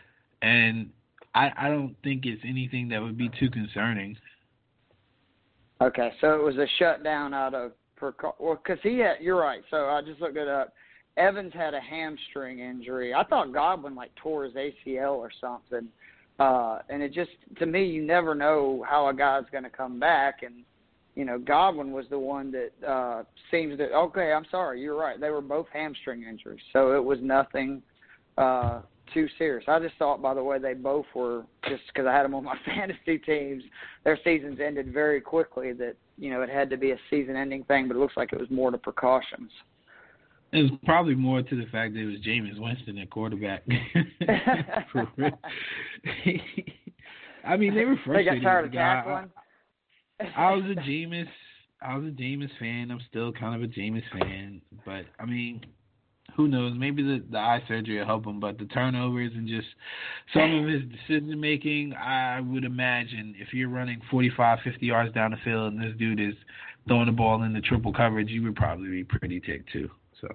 [0.41, 0.89] And
[1.35, 4.17] I, I don't think it's anything that would be too concerning.
[5.79, 9.15] Okay, so it was a shutdown out of preca- well, because he had.
[9.21, 9.61] You're right.
[9.69, 10.73] So I just looked it up.
[11.17, 13.13] Evans had a hamstring injury.
[13.13, 15.87] I thought Godwin like tore his ACL or something.
[16.39, 19.99] Uh, and it just to me, you never know how a guy's going to come
[19.99, 20.43] back.
[20.43, 20.63] And
[21.15, 24.33] you know, Godwin was the one that uh, seems that okay.
[24.33, 25.19] I'm sorry, you're right.
[25.19, 27.81] They were both hamstring injuries, so it was nothing
[28.37, 28.81] uh,
[29.13, 29.63] too serious.
[29.67, 32.43] I just thought, by the way, they both were just because I had them on
[32.43, 33.63] my fantasy teams.
[34.03, 35.73] Their seasons ended very quickly.
[35.73, 38.39] That you know, it had to be a season-ending thing, but it looks like it
[38.39, 39.51] was more to precautions.
[40.51, 43.63] It was probably more to the fact that it was Jameis Winston at quarterback.
[47.45, 48.43] I mean, they were They frustrated.
[48.43, 49.29] got tired of tackling.
[50.19, 51.27] I, I was a Jameis.
[51.81, 52.89] I was a Jameis fan.
[52.89, 55.65] I'm still kind of a Jameis fan, but I mean,
[56.35, 56.73] who knows?
[56.77, 59.67] Maybe the the eye surgery will help him, but the turnovers and just
[60.33, 65.31] some of his decision making, I would imagine if you're running 45, 50 yards down
[65.31, 66.35] the field and this dude is
[66.87, 69.89] throwing the ball in the triple coverage, you would probably be pretty ticked too.
[70.21, 70.27] So.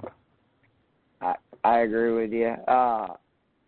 [1.21, 1.35] I
[1.65, 2.55] I agree with you.
[2.67, 3.15] Uh,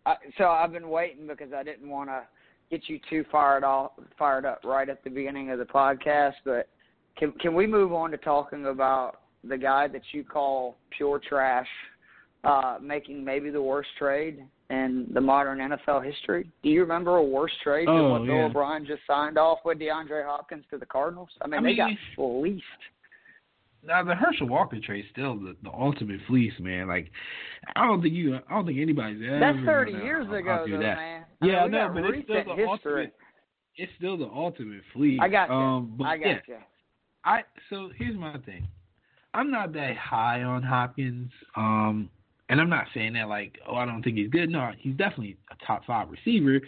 [0.05, 2.23] I, so I've been waiting because I didn't want to
[2.69, 6.33] get you too fired off, fired up right at the beginning of the podcast.
[6.43, 6.69] But
[7.17, 11.67] can can we move on to talking about the guy that you call pure trash,
[12.43, 16.49] uh, making maybe the worst trade in the modern NFL history?
[16.63, 18.45] Do you remember a worse trade than Oh, what Bill yeah.
[18.45, 21.29] O'Brien just signed off with DeAndre Hopkins to the Cardinals?
[21.41, 22.63] I mean, I they got mean- fleeced.
[23.85, 26.87] Now the Herschel Walker trade still the, the ultimate fleece, man.
[26.87, 27.11] Like
[27.75, 29.39] I don't think you, I don't think anybody's ever.
[29.39, 30.95] That's 30 gonna years ago, argue though, that.
[30.95, 31.23] man.
[31.41, 32.65] Yeah, I I mean, got but it's still the history.
[32.69, 33.13] ultimate.
[33.75, 35.19] It's still the ultimate fleece.
[35.21, 35.55] I got you.
[35.55, 36.55] Um, but I got yeah, you.
[37.25, 38.65] I so here's my thing.
[39.33, 41.31] I'm not that high on Hopkins.
[41.57, 42.09] Um,
[42.53, 44.47] and I'm not saying that like, oh, I don't think he's good.
[44.47, 46.61] No, he's definitely a top five receiver.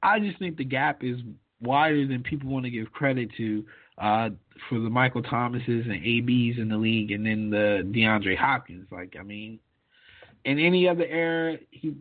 [0.00, 1.16] I just think the gap is
[1.60, 3.64] wider than people want to give credit to
[3.98, 4.30] uh,
[4.68, 8.86] for the Michael Thomases and ABs in the league, and then the DeAndre Hopkins.
[8.92, 9.58] Like, I mean,
[10.44, 11.96] in any other era, he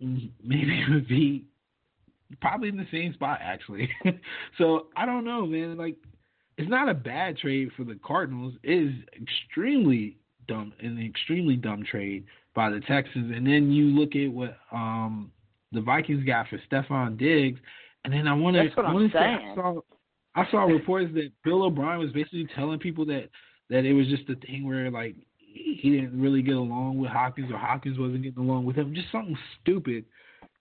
[0.00, 1.44] maybe would be
[2.40, 3.90] probably in the same spot actually.
[4.56, 5.76] so I don't know, man.
[5.76, 5.96] Like,
[6.56, 8.54] it's not a bad trade for the Cardinals.
[8.62, 10.16] It is extremely
[10.50, 13.32] dumb, an extremely dumb trade by the Texans.
[13.34, 15.30] And then you look at what um
[15.72, 17.60] the Vikings got for Stefon Diggs,
[18.04, 19.80] and then I want to I I'm want to say I saw
[20.34, 23.28] I saw reports that Bill O'Brien was basically telling people that
[23.68, 27.50] that it was just a thing where like he didn't really get along with Hopkins
[27.50, 30.04] or Hopkins wasn't getting along with him, just something stupid.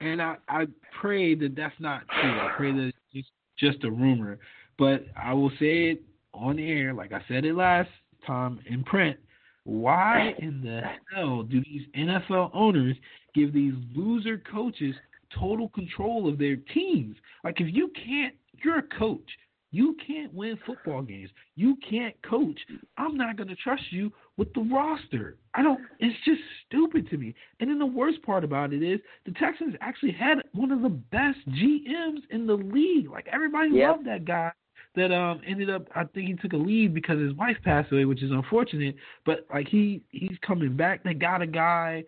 [0.02, 0.67] And I I
[1.02, 2.39] pray that that's not true.
[2.39, 4.38] I pray that it's just a rumor.
[4.78, 6.02] But I will say it
[6.34, 7.89] on air, like I said it last
[8.25, 9.17] time in print.
[9.63, 10.81] Why in the
[11.13, 12.95] hell do these NFL owners
[13.35, 14.95] give these loser coaches
[15.37, 17.15] total control of their teams?
[17.43, 19.29] Like, if you can't, you're a coach.
[19.71, 21.29] You can't win football games.
[21.55, 22.59] You can't coach.
[22.97, 25.37] I'm not going to trust you with the roster.
[25.53, 27.35] I don't, it's just stupid to me.
[27.59, 30.89] And then the worst part about it is the Texans actually had one of the
[30.89, 33.11] best GMs in the league.
[33.11, 33.89] Like, everybody Yep.
[33.89, 34.51] loved that guy
[34.95, 38.06] that um ended up I think he took a leave because his wife passed away,
[38.06, 38.95] which is unfortunate.
[39.25, 41.04] But like he he's coming back.
[41.04, 42.04] They got a guy.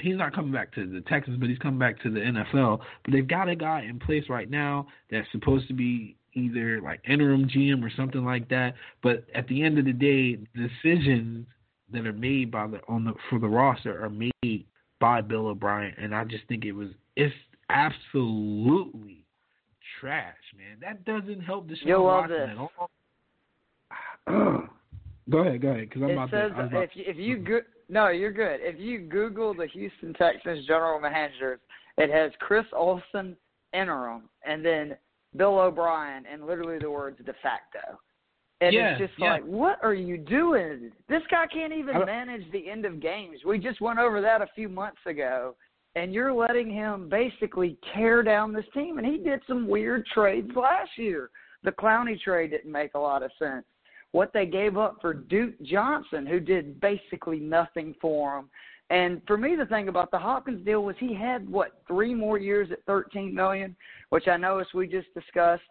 [0.00, 2.80] He's not coming back to the Texans, but he's coming back to the NFL.
[3.04, 7.00] But they've got a guy in place right now that's supposed to be either like
[7.08, 8.74] interim GM or something like that.
[9.02, 11.46] But at the end of the day, decisions
[11.92, 14.66] that are made by the on the for the roster are made
[15.00, 17.34] by Bill O'Brien, and I just think it was it's
[17.70, 19.25] absolutely
[20.00, 20.78] trash, man.
[20.80, 22.50] That doesn't help Deshaun You'll love Watson this.
[22.50, 22.90] at all.
[25.30, 26.56] go ahead, go ahead, because I'm it about says to.
[26.58, 28.58] I was about- if you, if you go, no, you're good.
[28.62, 31.60] If you Google the Houston Texans general managers,
[31.98, 33.36] it has Chris Olsen
[33.72, 34.96] interim, and then
[35.36, 37.98] Bill O'Brien, and literally the words de facto.
[38.62, 39.32] And Yeah, it's just yeah.
[39.32, 40.90] like, what are you doing?
[41.08, 43.40] This guy can't even manage the end of games.
[43.44, 45.54] We just went over that a few months ago,
[45.96, 48.98] and you're letting him basically tear down this team.
[48.98, 51.30] And he did some weird trades last year.
[51.64, 53.64] The Clowney trade didn't make a lot of sense.
[54.12, 58.50] What they gave up for Duke Johnson, who did basically nothing for him.
[58.90, 62.38] And for me, the thing about the Hopkins deal was he had what three more
[62.38, 63.74] years at 13 million,
[64.10, 65.62] which I know as we just discussed,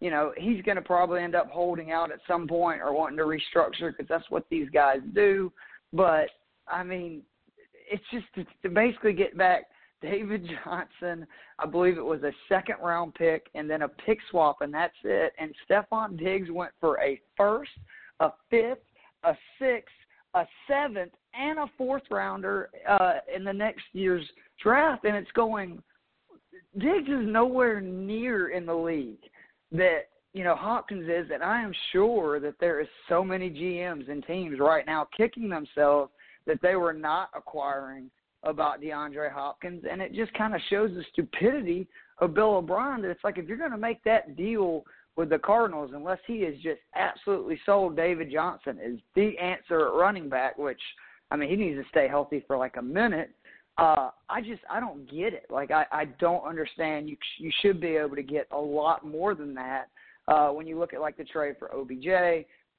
[0.00, 3.16] you know, he's going to probably end up holding out at some point or wanting
[3.18, 5.52] to restructure because that's what these guys do.
[5.92, 6.26] But
[6.66, 7.22] I mean,
[7.90, 9.64] it's just to, to basically get back
[10.00, 11.26] David Johnson,
[11.58, 14.94] I believe it was a second round pick and then a pick swap and that's
[15.04, 15.32] it.
[15.38, 17.70] And Stefon Diggs went for a first,
[18.20, 18.78] a fifth,
[19.24, 19.94] a sixth,
[20.34, 24.24] a seventh, and a fourth rounder uh, in the next year's
[24.62, 25.04] draft.
[25.04, 25.82] And it's going
[26.76, 29.22] Diggs is nowhere near in the league
[29.72, 34.10] that you know Hopkins is, and I am sure that there is so many GMs
[34.10, 36.12] and teams right now kicking themselves
[36.48, 38.10] that they were not acquiring
[38.42, 41.86] about DeAndre Hopkins, and it just kind of shows the stupidity
[42.18, 44.84] of Bill O'Brien that it's like if you're going to make that deal
[45.16, 49.94] with the Cardinals, unless he is just absolutely sold David Johnson is the answer at
[49.94, 50.80] running back, which
[51.30, 53.30] I mean he needs to stay healthy for like a minute.
[53.76, 55.46] Uh, I just I don't get it.
[55.50, 57.08] Like I I don't understand.
[57.08, 59.88] You you should be able to get a lot more than that.
[60.28, 62.06] Uh, when you look at like the trade for OBJ,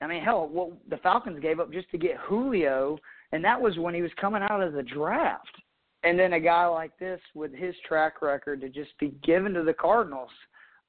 [0.01, 2.97] I mean hell, what the Falcons gave up just to get Julio
[3.31, 5.55] and that was when he was coming out of the draft.
[6.03, 9.63] And then a guy like this with his track record to just be given to
[9.63, 10.29] the Cardinals.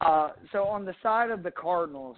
[0.00, 2.16] Uh, so on the side of the Cardinals,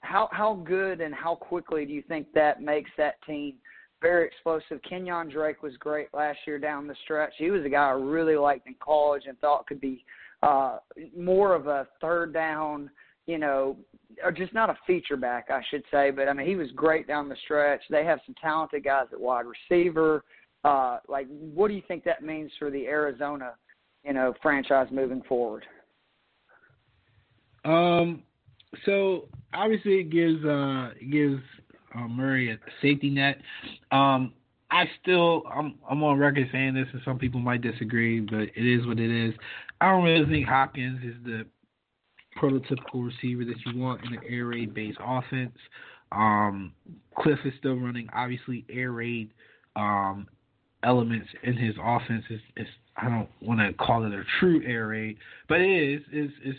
[0.00, 3.54] how how good and how quickly do you think that makes that team
[4.02, 4.80] very explosive?
[4.88, 7.32] Kenyon Drake was great last year down the stretch.
[7.38, 10.04] He was a guy I really liked in college and thought could be
[10.42, 10.78] uh,
[11.16, 12.90] more of a third down,
[13.26, 13.76] you know,
[14.22, 16.10] or just not a feature back, I should say.
[16.10, 17.82] But I mean, he was great down the stretch.
[17.90, 20.24] They have some talented guys at wide receiver.
[20.64, 23.52] Uh, like, what do you think that means for the Arizona,
[24.04, 25.64] you know, franchise moving forward?
[27.64, 28.22] Um,
[28.84, 31.42] so obviously it gives uh it gives
[31.94, 33.38] uh, Murray a safety net.
[33.90, 34.32] Um,
[34.70, 38.52] I still I'm I'm on record saying this, and some people might disagree, but it
[38.56, 39.34] is what it is.
[39.80, 41.46] I don't really think Hopkins is the
[42.40, 45.56] prototypical receiver that you want in an air raid based offense.
[46.12, 46.72] Um,
[47.18, 49.30] Kliff is still running obviously air raid
[49.76, 50.26] um,
[50.82, 52.24] elements in his offense.
[52.56, 55.16] It's I don't want to call it a true air raid,
[55.48, 56.02] but it is.
[56.12, 56.58] It's, it's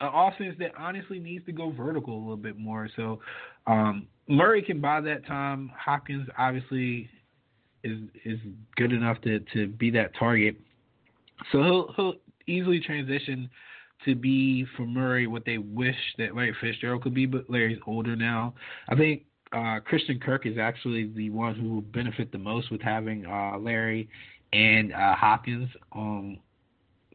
[0.00, 2.88] an offense that honestly needs to go vertical a little bit more.
[2.96, 3.20] So
[3.66, 5.70] um, Murray can buy that time.
[5.76, 7.10] Hopkins obviously
[7.84, 8.38] is is
[8.76, 10.56] good enough to to be that target.
[11.52, 12.14] So he'll he'll
[12.46, 13.50] easily transition
[14.04, 18.16] to be for Murray what they wish that Larry Fitzgerald could be, but Larry's older
[18.16, 18.54] now.
[18.88, 22.82] I think uh, Christian Kirk is actually the one who will benefit the most with
[22.82, 24.08] having uh, Larry
[24.52, 26.38] and uh, Hopkins um,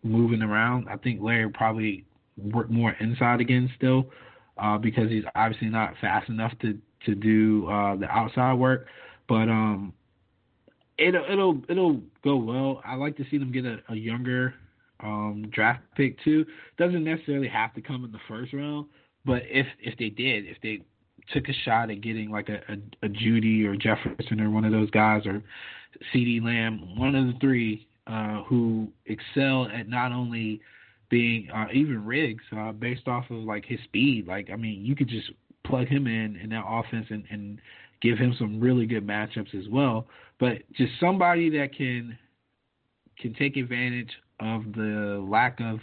[0.03, 0.87] moving around.
[0.89, 2.05] I think Larry probably
[2.37, 4.09] work more inside again still
[4.57, 8.87] uh, because he's obviously not fast enough to to do uh, the outside work.
[9.27, 9.93] But um,
[10.97, 12.81] it'll it'll it'll go well.
[12.85, 14.53] I like to see them get a, a younger
[15.03, 16.45] um, draft pick too.
[16.77, 18.87] Doesn't necessarily have to come in the first round,
[19.25, 20.81] but if if they did, if they
[21.31, 24.71] took a shot at getting like a, a, a Jeudy or Jefferson or one of
[24.71, 25.41] those guys or
[26.13, 30.59] CeeDee Lamb, one of the three uh, who excel at not only
[31.09, 34.27] being uh, even Ruggs uh, based off of like his speed.
[34.27, 35.31] Like I mean, you could just
[35.65, 37.61] plug him in in that offense and, and
[38.01, 40.07] give him some really good matchups as well.
[40.39, 42.17] But just somebody that can
[43.19, 44.09] can take advantage
[44.43, 45.79] of the lack of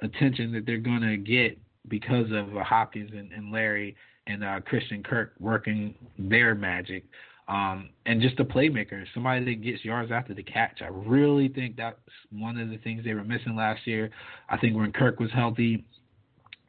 [0.00, 4.60] attention that they're going to get because of uh, Hopkins and, and Larry and uh,
[4.60, 7.04] Christian Kirk working their magic.
[7.46, 10.82] Um, and just a playmaker, somebody that gets yards after the catch.
[10.82, 11.96] I really think that's
[12.30, 14.10] one of the things they were missing last year.
[14.50, 15.86] I think when Kirk was healthy,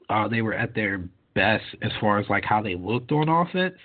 [0.09, 1.03] uh, they were at their
[1.35, 3.75] best as far as like how they looked on offense.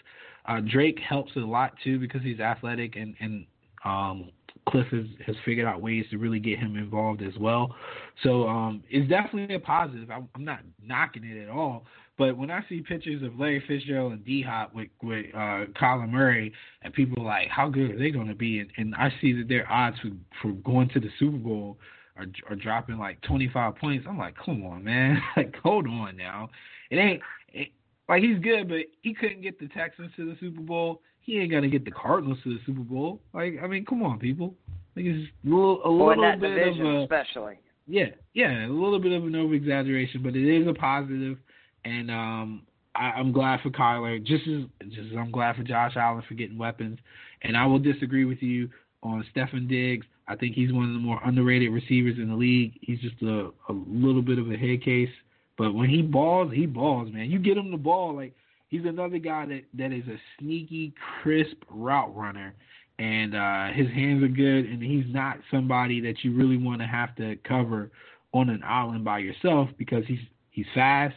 [0.47, 3.47] Uh, Drake helps a lot too because he's athletic and and
[3.85, 4.31] um,
[4.69, 7.75] Kliff has, has figured out ways to really get him involved as well.
[8.23, 10.11] So um, it's definitely a positive.
[10.11, 11.85] I'm, I'm not knocking it at all.
[12.17, 16.09] But when I see pictures of Larry Fitzgerald and D Hop with with uh, Kyler
[16.09, 16.53] Murray,
[16.83, 18.61] and people are like, how good are they going to be?
[18.61, 20.11] And, and I see that their odds for
[20.41, 21.79] for going to the Super Bowl
[22.17, 24.07] are are dropping like 25 points.
[24.09, 26.51] I'm like, come on, man, like hold on now.
[26.91, 27.21] It ain't
[27.53, 27.69] it,
[28.09, 31.51] like he's good, but he couldn't get the Texans to the Super Bowl he ain't
[31.51, 33.21] gonna get the Cardinals to the Super Bowl.
[33.33, 34.55] Like, I mean, come on, people.
[34.95, 37.59] Like, it's a little, a little that bit division, of a, especially.
[37.89, 41.39] yeah, yeah, a little bit of an over exaggeration, but it is a positive,
[41.85, 42.63] and um,
[42.95, 44.23] I, I'm glad for Kyler.
[44.23, 46.99] Just as, just as I'm glad for Josh Allen for getting weapons,
[47.43, 48.69] and I will disagree with you
[49.03, 50.07] on Stefon Diggs.
[50.29, 52.75] I think he's one of the more underrated receivers in the league.
[52.81, 55.11] He's just a, a little bit of a head case,
[55.59, 57.31] but when he balls, he balls, man.
[57.31, 58.35] You get him the ball, like
[58.75, 62.55] he's another guy that that is a sneaky, crisp route runner,
[62.99, 66.87] and uh, his hands are good, and he's not somebody that you really want to
[66.87, 67.91] have to cover
[68.33, 70.19] on an island by yourself because he's
[70.51, 71.15] he's fast,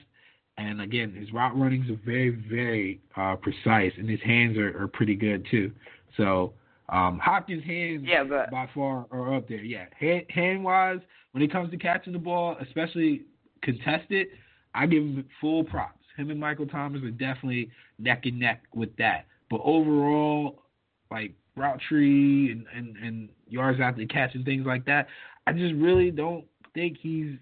[0.59, 4.87] and again, his route runnings are very, very uh, precise, and his hands are, are
[4.87, 5.71] pretty good too.
[6.15, 6.53] So
[6.89, 9.63] um, Hopkins' hands Yeah, but by far are up there.
[9.63, 10.99] Yeah, hand, hand wise,
[11.31, 13.23] when it comes to catching the ball, especially
[13.63, 14.27] contested,
[14.75, 15.96] I give him full props.
[16.17, 19.25] Him and Michael Thomas are definitely neck and neck with that.
[19.49, 20.63] But overall,
[21.11, 25.07] like route tree and, and, and yards after catch and things like that,
[25.45, 27.37] I just really don't think he's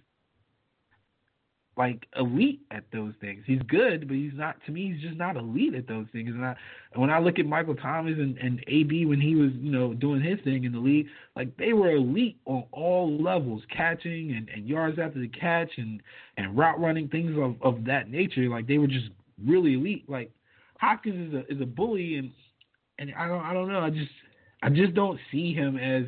[1.77, 3.43] like elite at those things.
[3.45, 4.55] He's good, but he's not.
[4.65, 6.29] To me, he's just not elite at those things.
[6.29, 6.55] And I,
[6.95, 10.21] when I look at Michael Thomas and, and AB when he was, you know, doing
[10.21, 14.67] his thing in the league, like they were elite on all levels, catching and, and
[14.67, 16.01] yards after the catch and
[16.37, 18.47] and route running, things of of that nature.
[18.47, 19.09] Like they were just
[19.45, 20.09] really elite.
[20.09, 20.31] Like
[20.79, 22.31] Hopkins is a is a bully, and
[22.99, 23.81] and I don't I don't know.
[23.81, 24.11] I just
[24.63, 26.05] I just don't see him as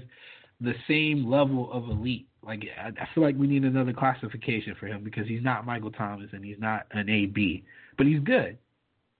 [0.61, 2.27] the same level of elite.
[2.47, 5.91] Like I, I feel like we need another classification for him because he's not Michael
[5.91, 7.63] Thomas and he's not an AB,
[7.97, 8.57] but he's good.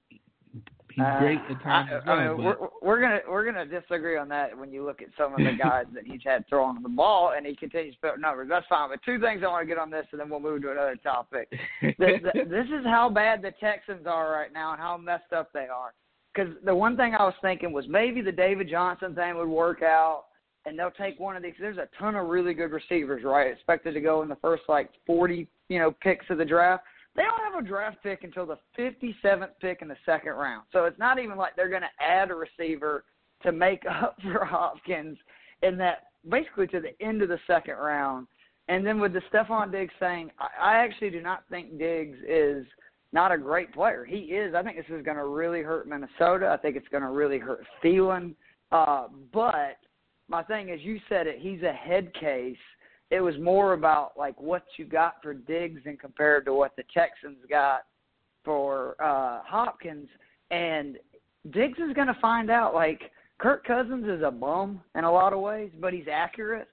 [0.09, 2.19] He's Uh, great at times I, well.
[2.19, 5.33] I mean, we're we're gonna we're gonna disagree on that when you look at some
[5.33, 8.47] of the guys that he's had throwing the ball and he continues to put numbers.
[8.49, 8.89] That's fine.
[8.89, 10.95] But two things I want to get on this, and then we'll move to another
[10.95, 11.51] topic.
[11.81, 15.67] this, this is how bad the Texans are right now and how messed up they
[15.67, 15.93] are.
[16.33, 19.81] Because the one thing I was thinking was maybe the David Johnson thing would work
[19.83, 20.25] out,
[20.67, 21.53] and they'll take one of these.
[21.59, 23.51] There's a ton of really good receivers, right?
[23.51, 26.83] Expected to go in the first like 40, you know, picks of the draft.
[27.15, 30.65] They don't have a draft pick until the 57th pick in the second round.
[30.73, 33.05] So it's not even like they're going to add a receiver
[33.43, 35.17] to make up for Hopkins
[35.63, 38.27] in that basically to the end of the second round.
[38.67, 42.65] And then with the Stefon Diggs thing, I, I actually do not think Diggs is
[43.13, 44.03] not a great player.
[44.03, 44.53] He is.
[44.53, 46.49] I think this is going to really hurt Minnesota.
[46.49, 48.35] I think it's going to really hurt Thielen.
[48.73, 49.77] Uh, but
[50.29, 51.37] my thing is, you said it.
[51.39, 52.57] He's a head case.
[53.09, 56.83] It was more about like what you got for Diggs and compared to what the
[56.93, 57.81] Texans got
[58.43, 60.09] for uh Hopkins.
[60.51, 60.97] And
[61.51, 65.33] Diggs is going to find out like Kirk Cousins is a bum in a lot
[65.33, 66.67] of ways, but he's accurate.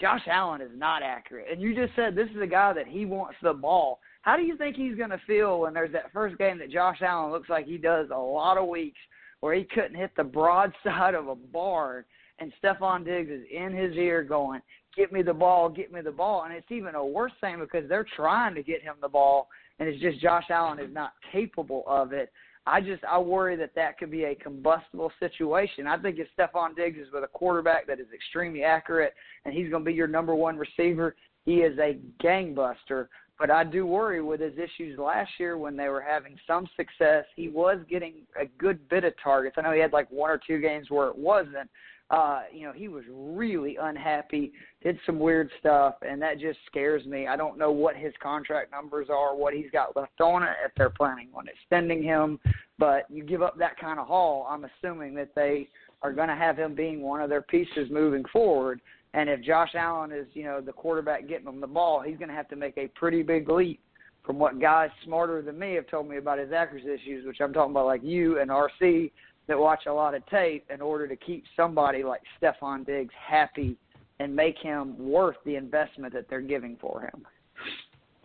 [0.00, 1.46] Josh Allen is not accurate.
[1.50, 4.00] And you just said this is a guy that he wants the ball.
[4.22, 6.98] How do you think he's going to feel when there's that first game that Josh
[7.02, 8.98] Allen looks like he does a lot of weeks
[9.40, 12.04] where he couldn't hit the broad side of a barn
[12.38, 14.60] and Stefon Diggs is in his ear going,
[14.96, 17.88] "Get me the ball, get me the ball." And it's even a worse thing because
[17.88, 21.84] they're trying to get him the ball and it's just Josh Allen is not capable
[21.86, 22.32] of it.
[22.66, 25.86] I just I worry that that could be a combustible situation.
[25.86, 29.14] I think if Stefon Diggs is with a quarterback that is extremely accurate
[29.44, 33.08] and he's going to be your number one receiver, he is a gangbuster.
[33.38, 37.24] But I do worry with his issues last year when they were having some success.
[37.36, 39.56] He was getting a good bit of targets.
[39.56, 41.70] I know he had like one or two games where it wasn't.
[42.10, 44.52] Uh, you know, he was really unhappy,
[44.82, 47.26] did some weird stuff, and that just scares me.
[47.26, 50.72] I don't know what his contract numbers are, what he's got left on it, if
[50.76, 52.40] they're planning on extending him.
[52.78, 55.68] But you give up that kind of haul, I'm assuming that they
[56.00, 58.80] are going to have him being one of their pieces moving forward.
[59.12, 62.28] And if Josh Allen is, you know, the quarterback getting him the ball, he's going
[62.28, 63.80] to have to make a pretty big leap
[64.24, 67.52] from what guys smarter than me have told me about his accuracy issues, which I'm
[67.52, 69.10] talking about like you and RC
[69.48, 73.76] that watch a lot of tape in order to keep somebody like Stefon Diggs happy
[74.20, 77.26] and make him worth the investment that they're giving for him.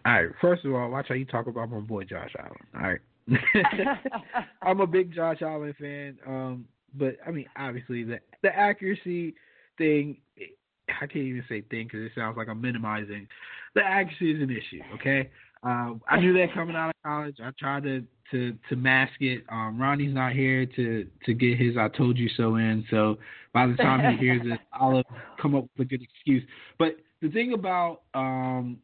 [0.06, 2.52] all right, first of all, watch how you talk about my boy Josh Allen.
[2.76, 3.98] All right.
[4.62, 9.34] I'm a big Josh Allen fan, um, but I mean, obviously the the accuracy
[9.78, 10.18] thing.
[11.04, 13.28] I can't even say thing because it sounds like I'm minimizing.
[13.76, 14.82] The accuracy is an issue.
[14.96, 15.30] Okay,
[15.64, 17.38] uh, I knew that coming out of college.
[17.44, 19.44] I tried to to to mask it.
[19.50, 22.86] Um, Ronnie's not here to to get his "I told you so" in.
[22.90, 23.18] So
[23.54, 25.06] by the time he hears it, I'll have
[25.42, 26.44] come up with a good excuse.
[26.80, 28.78] But the thing about um,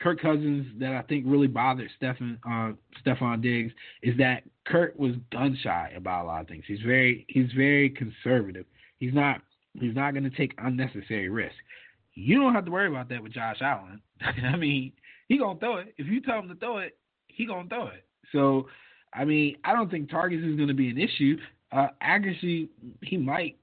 [0.00, 2.74] Kirk Cousins that I think really bothered Stefon uh,
[3.04, 3.72] Stefon Diggs
[4.02, 6.64] is that Kirk was gun shy about a lot of things.
[6.66, 8.66] He's very he's very conservative.
[8.98, 9.40] He's not
[9.74, 11.56] he's not going to take unnecessary risks.
[12.14, 14.00] You don't have to worry about that with Josh Allen.
[14.52, 14.92] I mean,
[15.28, 15.94] he gonna throw it.
[15.96, 16.96] If you tell him to throw it,
[17.26, 18.04] he gonna throw it.
[18.32, 18.68] So,
[19.14, 21.36] I mean, I don't think targets is going to be an issue.
[21.70, 22.68] Uh, accuracy,
[23.02, 23.56] he might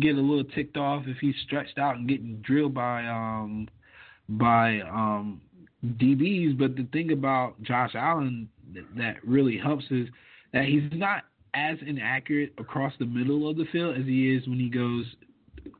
[0.00, 3.68] get a little ticked off if he's stretched out and getting drilled by um
[4.28, 5.40] by um
[5.84, 6.56] DBs.
[6.58, 10.08] But the thing about Josh Allen that, that really helps is
[10.52, 14.58] that he's not as inaccurate across the middle of the field as he is when
[14.58, 15.04] he goes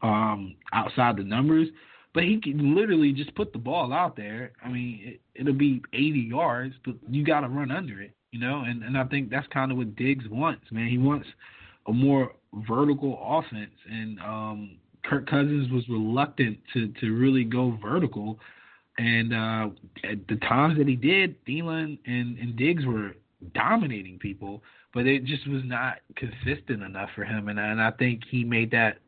[0.02, 1.68] um, outside the numbers,
[2.14, 4.52] but he can literally just put the ball out there.
[4.64, 8.40] I mean, it, it'll be 80 yards, but you got to run under it, you
[8.40, 8.64] know.
[8.66, 10.88] And and I think that's kind of what Diggs wants, man.
[10.88, 11.26] He wants
[11.86, 12.32] a more
[12.66, 18.38] vertical offense, and um, Kirk Cousins was reluctant to to really go vertical.
[18.98, 19.68] And uh,
[20.10, 23.14] at the times that he did, Thielen and, and Diggs were
[23.54, 24.62] dominating people,
[24.92, 27.48] but it just was not consistent enough for him.
[27.48, 28.98] And, and I think he made that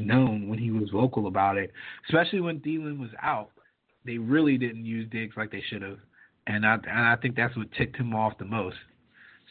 [0.00, 1.72] known when he was vocal about it,
[2.08, 3.50] especially when Thielen was out.
[4.04, 5.98] They really didn't use Diggs like they should have,
[6.46, 8.76] and I and I think that's what ticked him off the most.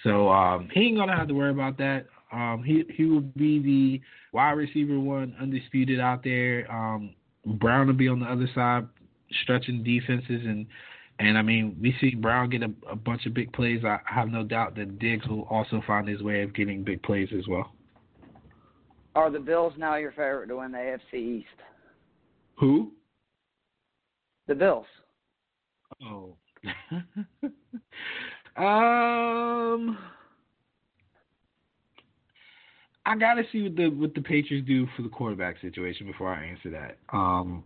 [0.04, 2.06] So um, he ain't gonna have to worry about that.
[2.32, 4.02] Um, he he will be the
[4.34, 6.70] wide receiver one, undisputed out there.
[6.72, 7.14] Um,
[7.46, 8.88] Brown will be on the other side,
[9.44, 10.66] stretching defenses and
[11.20, 13.84] and I mean we see Brown get a, a bunch of big plays.
[13.84, 17.30] I have no doubt that Diggs will also find his way of getting big plays
[17.38, 17.72] as well.
[19.18, 21.48] Are the Bills now your favorite to win the AFC East?
[22.60, 22.92] Who?
[24.46, 24.86] The Bills.
[26.04, 26.36] Oh.
[28.64, 29.98] um.
[33.08, 36.46] I gotta see what the what the Patriots do for the quarterback situation before I
[36.46, 37.00] answer that.
[37.12, 37.64] Um,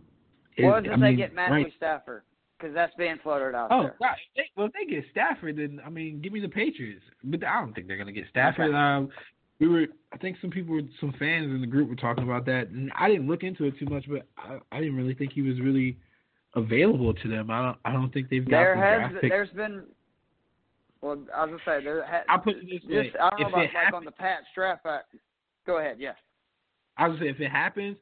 [0.58, 2.22] what if I they mean, get Matthew right, Stafford?
[2.58, 3.96] Because that's being floated out Oh, there.
[4.00, 4.16] right.
[4.36, 7.02] They, well, if they get Stafford, then I mean, give me the Patriots.
[7.22, 8.74] But I don't think they're gonna get Stafford.
[8.74, 9.10] Um,
[9.58, 12.44] we were, I think some people, were, some fans in the group were talking about
[12.46, 15.32] that, and I didn't look into it too much, but I, I didn't really think
[15.32, 15.96] he was really
[16.54, 17.50] available to them.
[17.50, 19.84] I don't, I don't think they've got There the has there's been.
[21.00, 22.04] Well, I was gonna say there.
[22.06, 23.94] Ha, I'll put it this way: just, I don't know if about it like happens,
[23.94, 24.84] on the Pat Strap.
[25.66, 25.96] Go ahead.
[25.98, 26.16] Yes.
[26.96, 27.96] I was gonna say if it happens,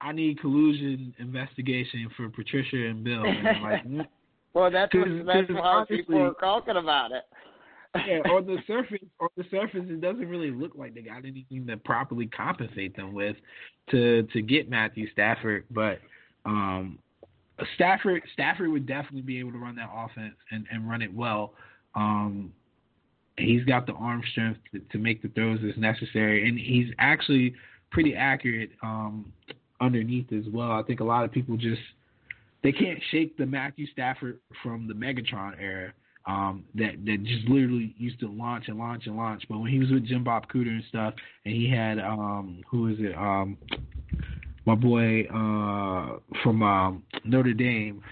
[0.00, 3.24] I need collusion investigation for Patricia and Bill.
[3.24, 4.08] And like,
[4.54, 7.24] Well, that's what, that's why people are talking about it.
[8.06, 11.66] Yeah, on the surface, on the surface, it doesn't really look like they got anything
[11.66, 13.36] to properly compensate them with
[13.90, 15.64] to to get Matthew Stafford.
[15.70, 15.98] But
[16.44, 16.98] um,
[17.76, 21.54] Stafford Stafford would definitely be able to run that offense and, and run it well.
[21.94, 22.52] Um,
[23.38, 27.54] he's got the arm strength to, to make the throws as necessary, and he's actually
[27.90, 29.32] pretty accurate um,
[29.80, 30.72] underneath as well.
[30.72, 31.82] I think a lot of people just
[32.64, 35.92] they can't shake the Matthew Stafford from the Megatron era
[36.26, 39.42] um, that that just literally used to launch and launch and launch.
[39.48, 41.14] But when he was with Jim Bob Cooter and stuff,
[41.44, 43.16] and he had um, who is it?
[43.16, 43.58] Um,
[44.66, 48.02] my boy uh, from um, Notre Dame.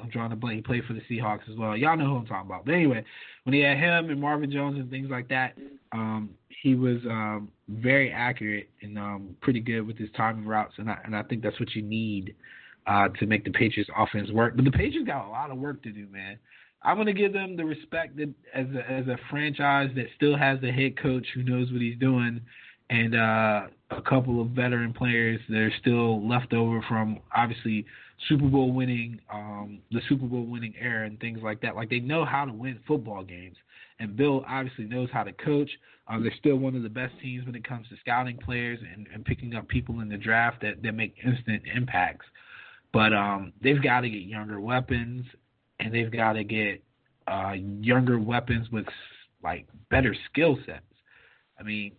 [0.00, 0.56] I'm drawing a blank.
[0.56, 1.76] He played for the Seahawks as well.
[1.76, 2.66] Y'all know who I'm talking about.
[2.66, 3.02] But anyway,
[3.44, 5.56] when he had him and Marvin Jones and things like that,
[5.92, 6.30] um,
[6.62, 10.74] he was um, very accurate and um, pretty good with his timing routes.
[10.76, 12.34] And I and I think that's what you need
[12.86, 14.54] uh, to make the Patriots offense work.
[14.54, 16.38] But the Patriots got a lot of work to do, man.
[16.82, 20.62] I'm gonna give them the respect that as a as a franchise that still has
[20.62, 22.40] a head coach who knows what he's doing,
[22.90, 27.84] and uh, a couple of veteran players that are still left over from obviously
[28.28, 31.76] Super Bowl winning, um, the Super Bowl winning era and things like that.
[31.76, 33.56] Like they know how to win football games,
[33.98, 35.70] and Bill obviously knows how to coach.
[36.08, 39.08] Uh, they're still one of the best teams when it comes to scouting players and,
[39.12, 42.26] and picking up people in the draft that, that make instant impacts.
[42.92, 45.26] But um, they've got to get younger weapons,
[45.86, 46.82] and they've got to get
[47.28, 48.86] uh, younger weapons with
[49.42, 50.82] like better skill sets.
[51.58, 51.92] I mean,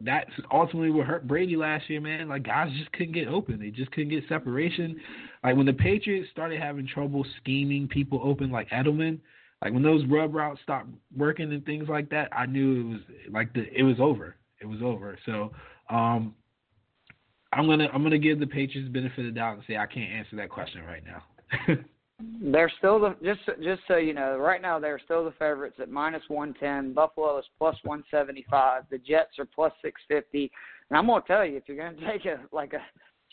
[0.00, 2.28] that's ultimately what hurt Brady last year, man.
[2.28, 3.58] Like guys just couldn't get open.
[3.58, 5.00] They just couldn't get separation.
[5.42, 9.18] Like when the Patriots started having trouble scheming people open, like Edelman,
[9.62, 13.00] like when those rub routes stopped working and things like that, I knew it was
[13.32, 14.36] like the it was over.
[14.60, 15.18] It was over.
[15.24, 15.52] So
[15.88, 16.34] um,
[17.54, 20.12] I'm gonna I'm gonna give the Patriots benefit of the doubt and say I can't
[20.12, 21.76] answer that question right now.
[22.18, 25.90] They're still the just just so you know, right now they're still the favorites at
[25.90, 26.94] minus one ten.
[26.94, 28.84] Buffalo is plus one seventy five.
[28.90, 30.50] The Jets are plus six fifty.
[30.88, 32.80] And I'm gonna tell you, if you're gonna take a like a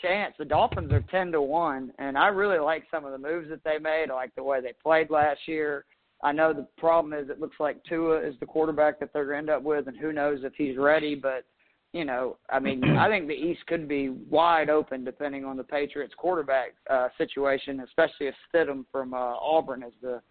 [0.02, 1.94] chance, the Dolphins are ten to one.
[1.98, 4.08] And I really like some of the moves that they made.
[4.12, 5.86] I like the way they played last year.
[6.22, 9.38] I know the problem is it looks like Tua is the quarterback that they're gonna
[9.38, 11.16] end up with, and who knows if he's ready.
[11.16, 11.46] But
[11.94, 15.64] you know, I mean, I think the East could be wide open depending on the
[15.64, 20.22] Patriots quarterback uh, situation, especially if Stidham from uh, Auburn is the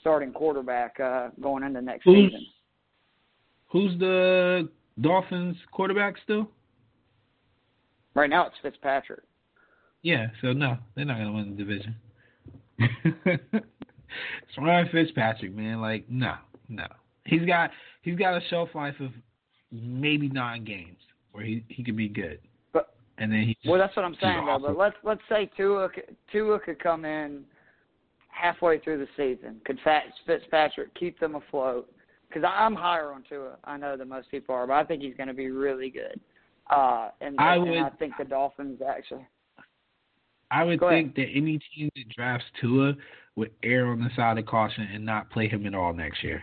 [0.00, 2.46] starting quarterback uh, going into next Who's- season.
[3.68, 4.68] Who's the
[5.00, 6.48] Dolphins quarterback still?
[8.14, 9.22] Right now, it's Fitzpatrick.
[10.02, 11.96] Yeah, so no, they're not gonna win the division.
[12.78, 15.80] it's Ryan Fitzpatrick, man.
[15.80, 16.34] Like, no,
[16.68, 16.86] no.
[17.24, 17.70] He's got
[18.02, 19.10] he's got a shelf life of
[19.74, 20.96] maybe nine games
[21.32, 22.38] where he he could be good,
[22.72, 23.56] But and then he.
[23.68, 24.58] well, that's what I'm saying though.
[24.60, 27.44] But let's let's say Tua could- Tua could come in
[28.28, 29.60] halfway through the season.
[29.64, 29.78] Could
[30.26, 31.90] Fitzpatrick keep them afloat?
[32.28, 33.56] Because I'm higher on Tua.
[33.64, 36.18] I know that most people are, but I think he's going to be really good.
[36.68, 39.26] Uh, and, I and would- I think the Dolphins actually.
[40.50, 42.94] I would think that any team that drafts Tua
[43.36, 46.42] would err on the side of caution and not play him at all next year.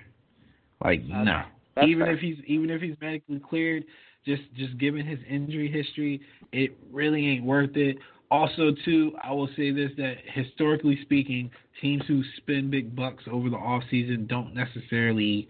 [0.83, 1.23] Like Okay.
[1.23, 1.43] no,
[1.75, 2.13] That's even fair.
[2.13, 3.85] if he's even if he's medically cleared,
[4.25, 7.97] just just given his injury history, it really ain't worth it.
[8.29, 11.49] Also, too, I will say this: that historically speaking,
[11.81, 15.47] teams who spend big bucks over the off season don't necessarily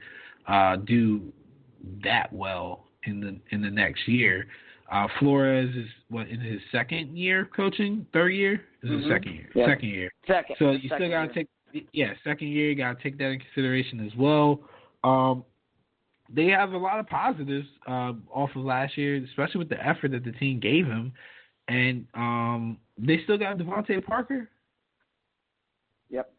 [0.47, 1.21] uh, do
[2.03, 4.47] that well in the in the next year.
[4.91, 9.07] Uh, Flores is what in his second year coaching, third year, is his Mhm.
[9.09, 9.65] second year, Yeah.
[9.67, 10.11] second year.
[10.27, 10.55] Second.
[10.59, 11.45] So you second still gotta year.
[11.73, 12.69] take, yeah, second year.
[12.69, 14.61] You gotta take that in consideration as well.
[15.05, 15.45] Um,
[16.33, 20.11] they have a lot of positives uh, off of last year, especially with the effort
[20.11, 21.11] that the team gave him,
[21.67, 24.49] and um, they still got DeVante Parker.
[26.09, 26.31] Yep.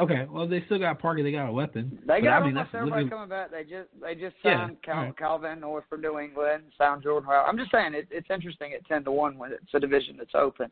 [0.00, 1.22] Okay, well they still got Parker.
[1.22, 1.98] They got a weapon.
[2.06, 3.50] They got I mean, almost everybody at- coming back.
[3.50, 5.16] They just they just Yeah, signed Cal, alright.
[5.16, 7.46] Kyle Van Noy from New England, signed Jordan Howard.
[7.48, 10.34] I'm just saying it, it's interesting at ten to one when it's a division that's
[10.34, 10.70] open.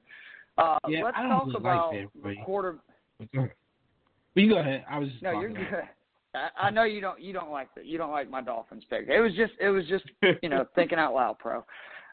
[0.59, 2.77] Uh, Yeah, let's I don't talk really like about that, the quarter.
[3.19, 4.85] But you go ahead.
[4.89, 5.67] I was just No, you're good.
[6.37, 9.09] I, I know you don't you don't like the you don't like my Dolphins pick.
[9.09, 10.05] It was just it was just
[10.43, 11.65] you know thinking out loud, pro.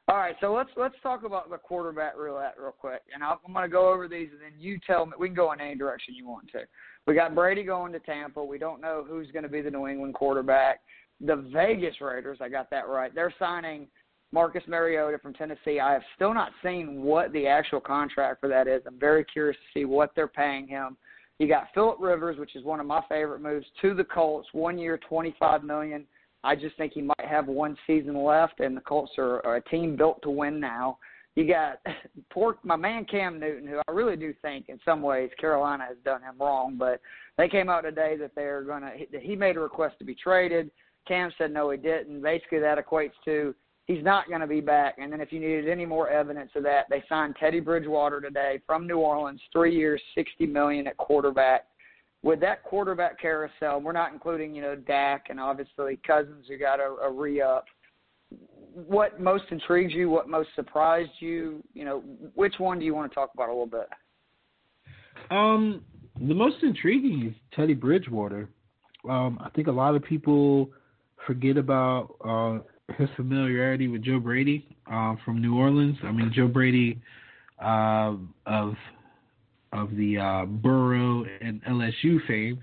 [0.09, 3.53] All right, so let's let's talk about the quarterback roulette real quick, and I'm, I'm
[3.53, 5.13] going to go over these, and then you tell me.
[5.17, 6.63] We can go in any direction you want to.
[7.07, 8.43] We got Brady going to Tampa.
[8.43, 10.81] We don't know who's going to be the New England quarterback.
[11.21, 13.15] The Vegas Raiders, I got that right.
[13.15, 13.87] They're signing
[14.33, 15.79] Marcus Mariota from Tennessee.
[15.79, 18.81] I have still not seen what the actual contract for that is.
[18.85, 20.97] I'm very curious to see what they're paying him.
[21.39, 24.77] You got Philip Rivers, which is one of my favorite moves, to the Colts, one
[24.77, 26.05] year, twenty-five million.
[26.43, 29.63] I just think he might have one season left, and the Colts are, are a
[29.63, 30.97] team built to win now.
[31.35, 31.79] You got
[32.31, 35.97] poor my man Cam Newton, who I really do think in some ways Carolina has
[36.05, 37.01] done him wrong, but
[37.37, 38.91] they came out today that they're gonna.
[38.95, 40.69] He, he made a request to be traded.
[41.07, 42.21] Cam said no, he didn't.
[42.21, 43.55] Basically, that equates to
[43.85, 44.95] he's not going to be back.
[44.97, 48.59] And then if you needed any more evidence of that, they signed Teddy Bridgewater today
[48.65, 51.67] from New Orleans, three years, sixty million at quarterback.
[52.21, 56.79] With that quarterback carousel, we're not including you know Dak and obviously Cousins who got
[56.79, 57.65] a, a re up.
[58.73, 60.09] What most intrigued you?
[60.09, 61.63] What most surprised you?
[61.73, 61.99] You know,
[62.33, 63.87] which one do you want to talk about a little bit?
[65.29, 65.83] Um,
[66.19, 68.47] the most intriguing is Teddy Bridgewater.
[69.07, 70.69] Um, I think a lot of people
[71.27, 72.59] forget about uh,
[72.97, 75.97] his familiarity with Joe Brady uh, from New Orleans.
[76.03, 77.01] I mean, Joe Brady
[77.61, 78.15] uh,
[78.45, 78.75] of
[79.71, 82.59] of the uh, Burrow and LSU fame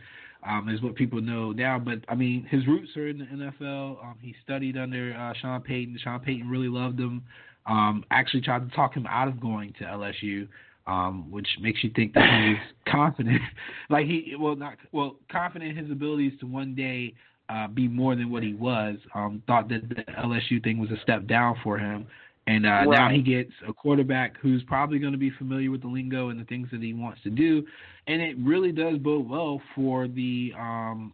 [0.48, 1.78] um, is what people know now.
[1.78, 4.04] But I mean, his roots are in the NFL.
[4.04, 5.98] Um, he studied under uh, Sean Payton.
[6.02, 7.22] Sean Payton really loved him.
[7.66, 10.48] Um, actually tried to talk him out of going to LSU
[10.90, 13.40] um, which makes you think that he's confident,
[13.90, 17.14] like he well not well confident in his abilities to one day
[17.51, 18.96] uh, be more than what he was.
[19.14, 22.07] Um, thought that the LSU thing was a step down for him,
[22.46, 25.88] and uh, now he gets a quarterback who's probably going to be familiar with the
[25.88, 27.66] lingo and the things that he wants to do,
[28.07, 31.12] and it really does bode well for the um,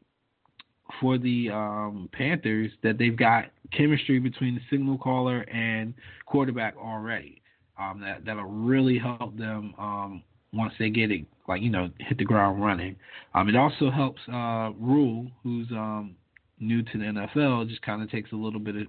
[1.01, 5.95] for the um, Panthers that they've got chemistry between the signal caller and
[6.27, 7.43] quarterback already
[7.79, 10.23] um, that that'll really help them um,
[10.53, 12.97] once they get it, like you know, hit the ground running.
[13.35, 16.15] Um, it also helps uh, Rhule, who's um,
[16.59, 18.87] new to the NFL, just kind of takes a little bit of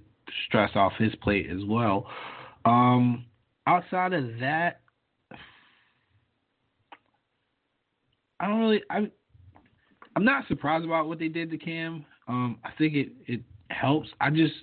[0.48, 2.08] stress off his plate as well.
[2.66, 3.26] Um,
[3.66, 4.82] outside of that,
[8.40, 8.84] I don't really.
[8.90, 9.10] I
[10.16, 12.06] I'm not surprised about what they did to Cam.
[12.28, 14.10] Um, I think it it helps.
[14.22, 14.54] I just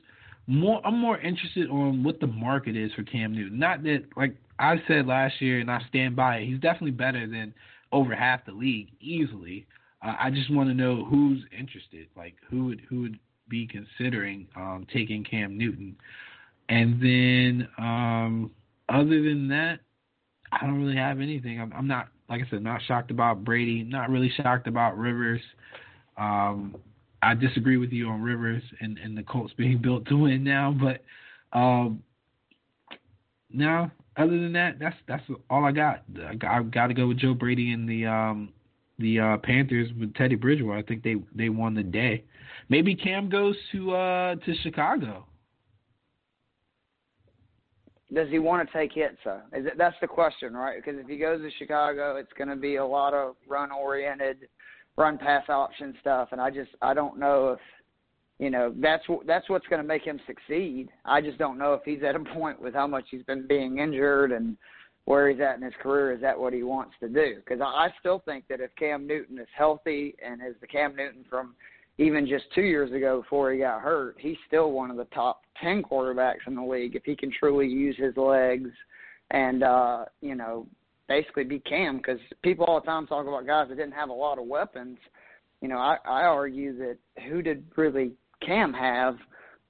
[0.46, 3.58] more I'm more interested on what the market is for Cam Newton.
[3.58, 6.46] Not that like I said last year, and I stand by it.
[6.46, 7.54] He's definitely better than
[7.92, 9.66] over half the league easily.
[10.04, 12.08] I just want to know who's interested.
[12.16, 15.96] Like who would who would be considering um, taking Cam Newton.
[16.68, 18.50] And then um,
[18.88, 19.80] other than that,
[20.52, 21.60] I don't really have anything.
[21.60, 23.82] I'm, I'm not like I said, not shocked about Brady.
[23.82, 25.40] Not really shocked about Rivers.
[26.16, 26.76] Um,
[27.22, 30.74] I disagree with you on Rivers and, and the Colts being built to win now,
[30.78, 31.02] but
[31.58, 32.02] um,
[33.50, 33.90] no.
[34.16, 36.04] Other than that, that's that's all I got.
[36.24, 38.53] I got, I got to go with Joe Brady and the um,
[38.98, 40.78] the uh, Panthers with Teddy Bridgewater.
[40.78, 42.24] I think they they won the day.
[42.68, 45.26] Maybe Cam goes to uh, to Chicago.
[48.12, 49.40] Does he want to take hits though?
[49.52, 50.76] Is it, that's the question, right?
[50.76, 54.48] Because if he goes to Chicago, it's going to be a lot of run oriented,
[54.96, 57.60] run pass option stuff, and I just I don't know if
[58.38, 60.90] you know that's that's what's going to make him succeed.
[61.04, 63.78] I just don't know if he's at a point with how much he's been being
[63.78, 64.56] injured and
[65.04, 66.12] where he's at in his career.
[66.12, 67.36] Is that what he wants to do?
[67.36, 70.96] Because I, I still think that if Cam Newton is healthy and is the Cam
[70.96, 71.54] Newton from
[71.98, 75.42] even just two years ago before he got hurt, he's still one of the top
[75.60, 78.70] ten quarterbacks in the league if he can truly use his legs
[79.30, 80.66] and uh, you know
[81.08, 81.98] basically be Cam.
[81.98, 84.98] Because people all the time talk about guys that didn't have a lot of weapons.
[85.60, 86.96] You know, I, I argue that
[87.28, 88.12] who did really
[88.44, 89.16] Cam have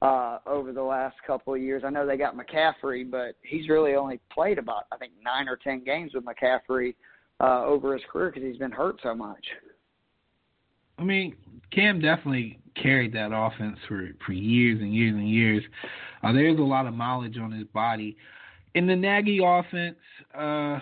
[0.02, 1.82] uh, over the last couple of years?
[1.84, 5.56] I know they got McCaffrey, but he's really only played about I think nine or
[5.56, 6.94] ten games with McCaffrey
[7.40, 9.44] uh, over his career because he's been hurt so much.
[10.98, 11.34] I mean,
[11.72, 15.64] Cam definitely carried that offense for for years and years and years.
[16.22, 18.16] Uh, there's a lot of mileage on his body.
[18.74, 19.96] In the Nagy offense,
[20.36, 20.78] uh,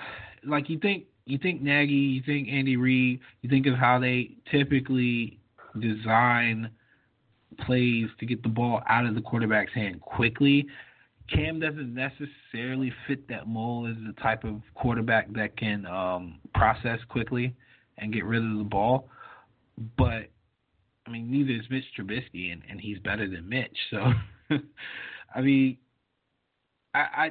[0.46, 4.32] like you think you think Nagy, you think Andy Reid, you think of how they
[4.50, 5.38] typically
[5.80, 6.70] design
[7.66, 10.66] plays to get the ball out of the quarterback's hand quickly.
[11.28, 16.98] Cam doesn't necessarily fit that mold as the type of quarterback that can um, process
[17.08, 17.54] quickly
[17.98, 19.08] and get rid of the ball.
[19.96, 20.30] But
[21.06, 23.76] I mean, neither is Mitch Trubisky, and, and he's better than Mitch.
[23.90, 24.12] So,
[25.34, 25.78] I mean,
[26.94, 27.30] I, I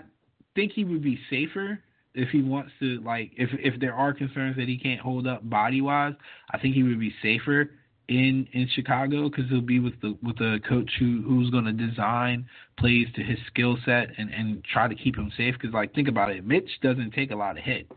[0.55, 1.79] think he would be safer
[2.13, 2.99] if he wants to.
[3.01, 6.13] Like, if if there are concerns that he can't hold up body wise,
[6.51, 7.71] I think he would be safer
[8.11, 11.71] in in Chicago because he'll be with the with a coach who who's going to
[11.71, 12.45] design
[12.77, 15.53] plays to his skill set and and try to keep him safe.
[15.53, 17.93] Because like think about it, Mitch doesn't take a lot of hits,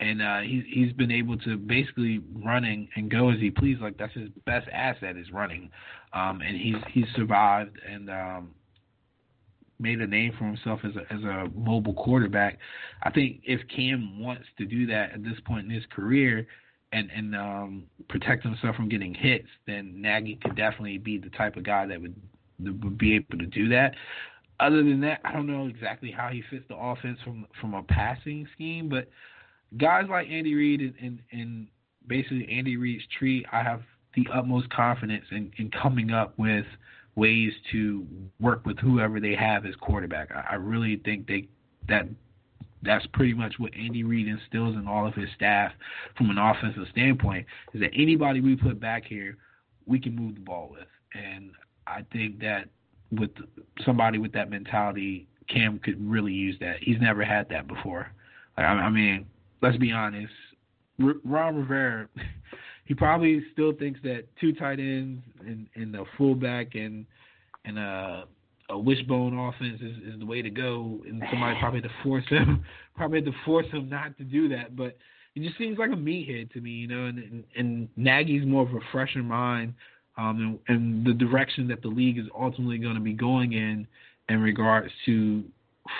[0.00, 3.76] and uh, he's he's been able to basically running and go as he please.
[3.78, 5.70] Like that's his best asset is running,
[6.14, 8.10] um, and he's he's survived and.
[8.10, 8.54] um
[9.78, 12.56] made a name for himself as a as a mobile quarterback.
[13.02, 16.46] I think if Cam wants to do that at this point in his career,
[16.92, 21.56] and and um, protect himself from getting hits, then Nagy could definitely be the type
[21.56, 22.14] of guy that would
[22.60, 23.94] that would be able to do that.
[24.60, 27.82] Other than that, I don't know exactly how he fits the offense from from a
[27.82, 29.08] passing scheme, but
[29.78, 31.68] guys like Andy Reid and, and, and
[32.06, 33.82] basically Andy Reid's tree, I have
[34.14, 36.66] the utmost confidence in, in coming up with
[37.14, 38.06] ways to
[38.40, 40.30] work with whoever they have as quarterback.
[40.30, 41.48] I, I really think they
[41.88, 42.06] that
[42.82, 45.72] that's pretty much what Andy Reid instills in all of his staff
[46.16, 49.36] from an offensive standpoint is that anybody we put back here,
[49.86, 50.88] we can move the ball with.
[51.14, 51.52] And
[51.86, 52.68] I think that
[53.10, 53.30] with
[53.84, 56.76] somebody with that mentality, Cam could really use that.
[56.80, 58.08] He's never had that before.
[58.56, 59.26] Like, I mean,
[59.60, 60.32] let's be honest.
[61.02, 62.08] R- Ron Rivera,
[62.84, 67.06] he probably still thinks that two tight ends and, and a fullback and
[67.64, 68.24] and a
[68.72, 72.24] a wishbone offense is, is the way to go, and somebody probably had to force
[72.28, 72.64] him,
[72.96, 74.74] probably had to force him not to do that.
[74.74, 74.96] But
[75.34, 77.04] it just seems like a meathead to me, you know.
[77.04, 79.74] And and, and Nagy's more of a fresher mind,
[80.16, 83.86] um, and, and the direction that the league is ultimately going to be going in
[84.28, 85.44] in regards to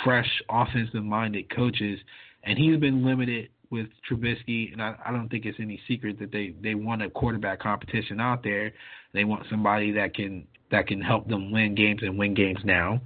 [0.05, 1.99] fresh offensive-minded coaches.
[2.45, 6.31] And he's been limited with Trubisky, and I, I don't think it's any secret that
[6.31, 8.73] they they want a quarterback competition out there.
[9.13, 13.01] They want somebody that can that can help them win games and win games now.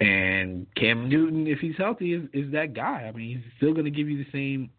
[0.00, 3.06] And Cam Newton, if he's healthy, is, is that guy.
[3.08, 4.70] I mean, he's still going to give you the same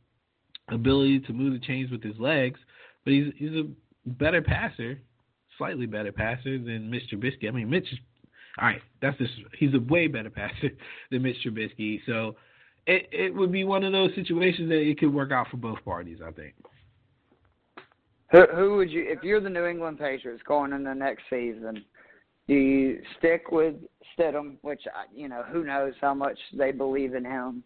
[0.70, 2.60] ability to move the chains with his legs,
[3.04, 3.68] but he's he's a
[4.06, 5.02] better passer,
[5.58, 7.16] slightly better passer than Mr.
[7.16, 7.48] Trubisky.
[7.48, 7.88] I mean, Mitch.
[8.60, 10.70] All right, that's just he's a way better passer
[11.12, 12.00] than Mitch Trubisky.
[12.06, 12.36] So
[12.88, 15.84] it it would be one of those situations that it could work out for both
[15.84, 16.20] parties.
[16.26, 16.54] I think.
[18.32, 21.84] Who who would you if you're the New England Patriots going in the next season?
[22.48, 23.76] Do you stick with
[24.18, 24.82] Stidham, which
[25.14, 27.64] you know who knows how much they believe in him,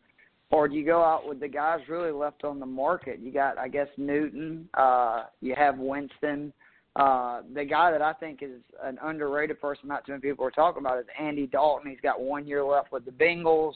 [0.51, 3.19] or do you go out with the guys really left on the market?
[3.19, 4.69] You got, I guess, Newton.
[4.75, 6.53] Uh, you have Winston.
[6.95, 10.51] Uh, the guy that I think is an underrated person, not too many people are
[10.51, 11.89] talking about, is Andy Dalton.
[11.89, 13.73] He's got one year left with the Bengals.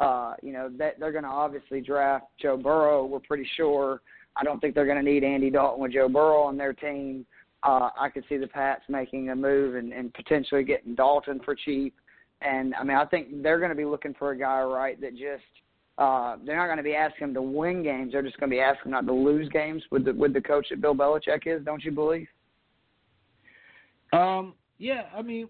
[0.00, 3.06] Uh, you know, that they're going to obviously draft Joe Burrow.
[3.06, 4.00] We're pretty sure.
[4.38, 7.26] I don't think they're going to need Andy Dalton with Joe Burrow on their team
[7.66, 11.54] uh, I could see the Pats making a move and, and potentially getting Dalton for
[11.54, 11.94] cheap.
[12.40, 15.12] And I mean, I think they're going to be looking for a guy, right, that
[15.12, 15.42] just
[15.98, 18.12] uh, they're not going to be asking him to win games.
[18.12, 20.66] They're just going to be asking not to lose games with the with the coach
[20.70, 21.64] that Bill Belichick is.
[21.64, 22.28] Don't you believe?
[24.12, 24.54] Um.
[24.78, 25.04] Yeah.
[25.16, 25.48] I mean,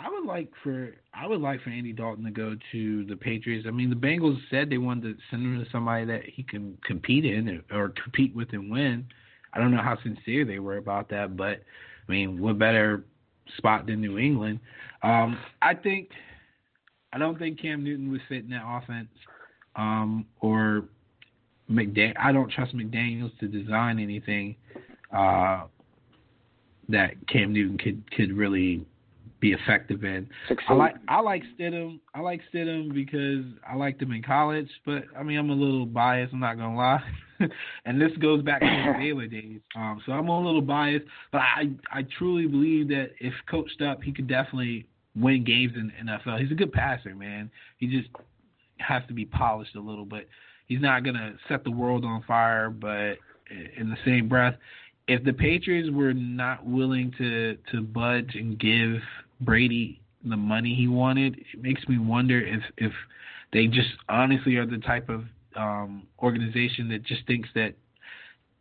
[0.00, 3.66] I would like for I would like for Andy Dalton to go to the Patriots.
[3.66, 6.78] I mean, the Bengals said they wanted to send him to somebody that he can
[6.84, 9.06] compete in or, or compete with and win.
[9.52, 11.62] I don't know how sincere they were about that, but
[12.08, 13.04] I mean, what better
[13.56, 14.60] spot than New England?
[15.02, 16.10] Um, I think
[17.12, 19.08] I don't think Cam Newton would fit in that offense,
[19.74, 20.84] um, or
[21.70, 22.14] McDan.
[22.18, 24.54] I don't trust McDaniels to design anything
[25.12, 25.64] uh,
[26.88, 28.86] that Cam Newton could could really
[29.40, 30.28] be effective in.
[30.68, 32.00] I like I like Stidham.
[32.14, 35.86] I like Stidham because I liked him in college, but I mean I'm a little
[35.86, 36.32] biased.
[36.32, 37.02] I'm not gonna lie.
[37.84, 39.60] and this goes back to the Baylor days.
[39.76, 44.02] Um, so I'm a little biased, but I I truly believe that if coached up,
[44.02, 46.40] he could definitely win games in the NFL.
[46.40, 47.50] He's a good passer, man.
[47.78, 48.08] He just
[48.78, 50.26] has to be polished a little, but
[50.66, 52.70] he's not gonna set the world on fire.
[52.70, 53.18] But
[53.76, 54.54] in the same breath,
[55.06, 59.00] if the Patriots were not willing to to budge and give
[59.40, 62.92] Brady the money he wanted, it makes me wonder if if
[63.52, 65.24] they just honestly are the type of
[65.56, 67.74] um, organization that just thinks that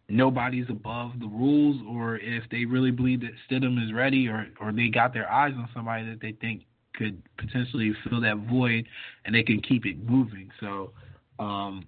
[0.09, 4.71] nobody's above the rules, or if they really believe that Stidham is ready, or or
[4.71, 6.63] they got their eyes on somebody that they think
[6.95, 8.88] could potentially fill that void,
[9.25, 10.49] and they can keep it moving.
[10.59, 10.91] So,
[11.39, 11.86] um,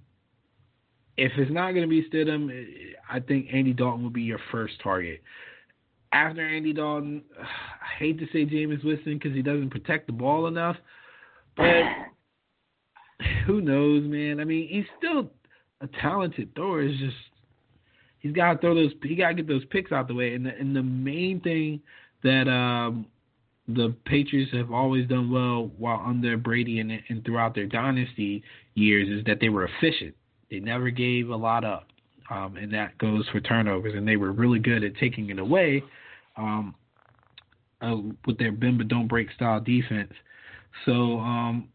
[1.18, 2.50] if it's not going to be Stidham,
[3.10, 5.22] I think Andy Dalton will be your first target.
[6.12, 10.48] After Andy Dalton, I hate to say Jameis Winston because he doesn't protect the ball
[10.48, 10.78] enough,
[11.56, 11.84] but
[13.46, 14.40] who knows, man?
[14.40, 15.30] I mean, he's still
[15.82, 16.82] a talented thrower.
[16.84, 17.16] It's just
[18.20, 18.92] he's got to throw those.
[19.04, 20.34] He got to get those picks out the way.
[20.34, 21.82] And the, and the main thing
[22.24, 23.06] that um,
[23.68, 28.44] the Patriots have always done well while under Brady and, and throughout their dynasty
[28.76, 30.16] years is that they were efficient.
[30.50, 31.88] They never gave a lot up,
[32.30, 33.94] um, and that goes for turnovers.
[33.96, 35.84] And they were really good at taking it away
[36.38, 36.76] um,
[37.82, 40.14] uh, with their bend but don't break style defense.
[40.86, 41.70] So um,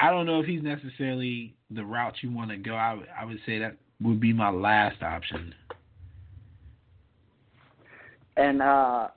[0.00, 2.74] I don't know if he's necessarily the route you want to go.
[2.74, 5.54] I, w- I would say that would be my last option.
[8.36, 9.08] And uh,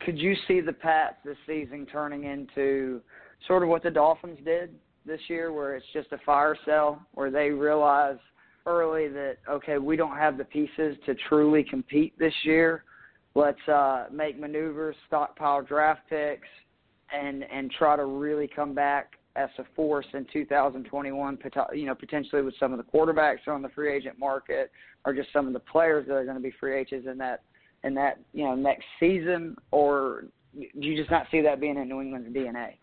[0.00, 3.00] could you see the Pats this season turning into
[3.46, 4.74] sort of what the Dolphins did
[5.04, 8.18] this year, where it's just a fire sale, where they realize
[8.66, 12.84] early that okay, we don't have the pieces to truly compete this year.
[13.34, 16.48] Let's uh, make maneuvers, stockpile draft picks,
[17.12, 21.38] and and try to really come back as a force in 2021,
[21.72, 24.72] you know, potentially with some of the quarterbacks on the free agent market
[25.04, 27.42] or just some of the players that are going to be free agents in that
[27.84, 31.88] in that you know next season, or do you just not see that being in
[31.88, 32.74] New England's DNA?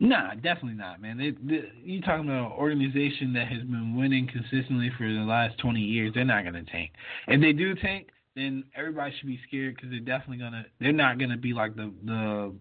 [0.00, 1.18] Nah, definitely not, man.
[1.18, 5.58] They, they, you talking about an organization that has been winning consistently for the last
[5.58, 6.12] 20 years.
[6.14, 6.92] They're not going to tank.
[7.26, 10.64] If they do tank, then everybody should be scared because they're definitely gonna.
[10.80, 12.54] They're not going to be like the the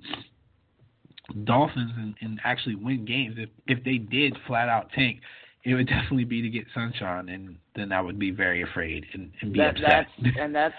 [1.43, 3.35] Dolphins and, and actually win games.
[3.37, 5.19] If if they did flat out tank,
[5.63, 9.31] it would definitely be to get sunshine, and then I would be very afraid and,
[9.41, 10.07] and be that, upset.
[10.23, 10.75] That's, and that's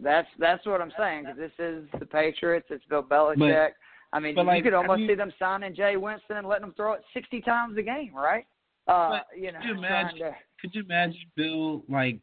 [0.00, 2.66] that's that's what I'm saying because this is the Patriots.
[2.70, 3.38] It's Bill Belichick.
[3.38, 3.72] But,
[4.12, 6.94] I mean, but you could almost see them signing Jay Winston and letting them throw
[6.94, 8.46] it 60 times a game, right?
[8.86, 10.18] Uh, you know, could you imagine?
[10.18, 12.18] to, could you imagine Bill like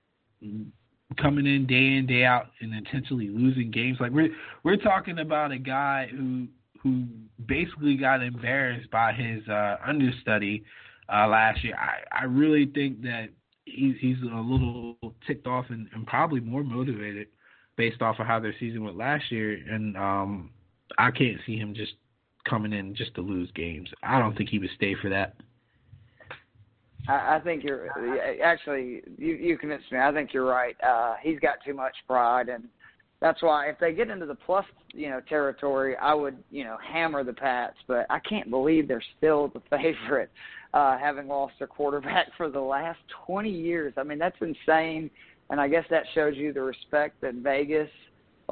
[1.19, 3.97] coming in day in day out and intentionally losing games?
[3.99, 4.29] Like we're
[4.63, 6.47] we're talking about a guy who
[6.81, 7.05] who
[7.45, 10.63] basically got embarrassed by his uh, understudy
[11.13, 11.75] uh, last year.
[11.75, 13.29] I, I really think that
[13.65, 17.27] he's he's a little ticked off and, and probably more motivated
[17.75, 19.57] based off of how their season went last year.
[19.69, 20.51] And um,
[20.97, 21.93] I can't see him just
[22.47, 23.89] coming in just to lose games.
[24.03, 25.35] I don't think he would stay for that.
[27.07, 27.89] I, I think you're
[28.43, 29.99] actually you you convinced me.
[29.99, 30.75] I think you're right.
[30.85, 32.65] Uh, he's got too much pride and
[33.23, 36.77] that's why if they get into the plus, you know, territory, I would, you know,
[36.85, 37.77] hammer the Pats.
[37.87, 40.29] But I can't believe they're still the favorite,
[40.73, 43.93] uh, having lost their quarterback for the last 20 years.
[43.95, 45.09] I mean, that's insane.
[45.49, 47.89] And I guess that shows you the respect that Vegas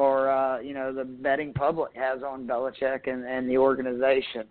[0.01, 4.45] or uh, you know the betting public has on Belichick and, and the organization.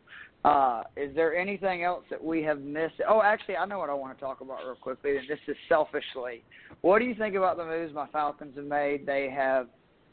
[0.45, 2.95] Uh, is there anything else that we have missed?
[3.07, 5.17] Oh, actually, I know what I want to talk about real quickly.
[5.17, 6.45] And this is selfishly.
[6.83, 9.05] What do you think about the moves my Falcons have made?
[9.05, 9.67] They have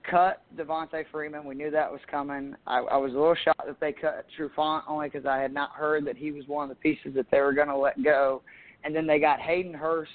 [0.10, 1.46] cut Devonta Freeman.
[1.46, 2.56] We knew that was coming.
[2.66, 5.72] I, I was a little shocked that they cut Trufant only because I had not
[5.72, 8.42] heard that he was one of the pieces that they were going to let go.
[8.84, 10.12] And then they got Hayden Hurst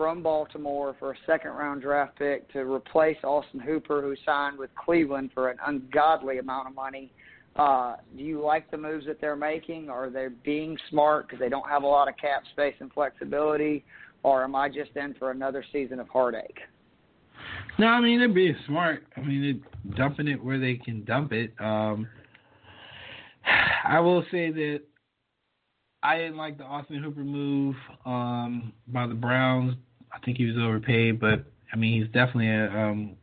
[0.00, 4.70] from Baltimore for a second round draft pick to replace Austin Hooper, who signed with
[4.74, 7.12] Cleveland for an ungodly amount of money.
[7.54, 9.90] Uh, do you like the moves that they're making?
[9.90, 13.84] Are they being smart because they don't have a lot of cap space and flexibility?
[14.22, 16.60] Or am I just in for another season of heartache?
[17.78, 19.02] No, I mean they're being smart.
[19.18, 21.52] I mean they're dumping it where they can dump it.
[21.60, 22.08] Um,
[23.84, 24.80] I will say that
[26.02, 27.76] I didn't like the Austin Hooper move
[28.06, 29.76] um, by the Browns.
[30.12, 33.16] I think he was overpaid, but I mean he's definitely a, um,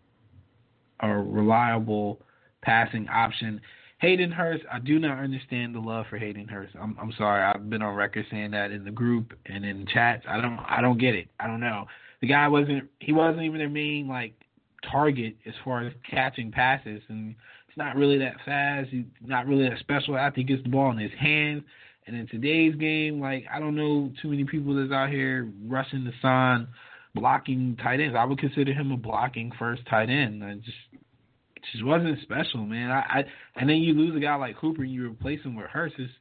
[1.02, 2.22] a reliable
[2.62, 3.62] passing option.
[4.00, 6.76] Hayden Hurst, I do not understand the love for Hayden Hurst.
[6.80, 7.44] I'm I'm sorry.
[7.44, 10.24] I've been on record saying that in the group and in chats.
[10.28, 11.28] I don't I don't get it.
[11.40, 11.86] I don't know.
[12.22, 14.34] The guy wasn't he wasn't even their main like
[14.92, 17.36] target as far as catching passes and
[17.68, 18.90] it's not really that fast.
[18.90, 21.64] He's not really that special after he gets the ball in his hands.
[22.08, 26.06] And in today's game, like I don't know too many people that's out here rushing
[26.06, 26.68] the sign,
[27.14, 28.16] blocking tight ends.
[28.18, 30.44] I would consider him a blocking first tight end.
[30.44, 31.04] I just
[31.72, 32.92] just wasn't special, man.
[32.92, 33.24] I, I
[33.58, 35.96] and then you lose a guy like Hooper and you replace him with Hurst.
[36.00, 36.12] It's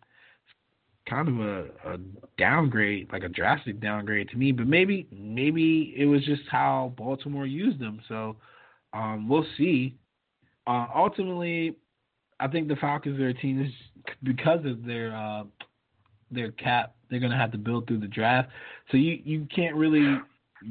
[1.08, 1.98] kind of a, a
[2.36, 4.50] downgrade, like a drastic downgrade to me.
[4.52, 8.00] But maybe maybe it was just how Baltimore used them.
[8.08, 8.36] So
[8.92, 9.96] um, we'll see.
[10.66, 11.76] Uh, ultimately,
[12.40, 13.72] I think the Falcons are a team is
[14.22, 15.44] because of their uh,
[16.30, 16.94] their cap.
[17.10, 18.48] They're going to have to build through the draft.
[18.90, 20.18] So you you can't really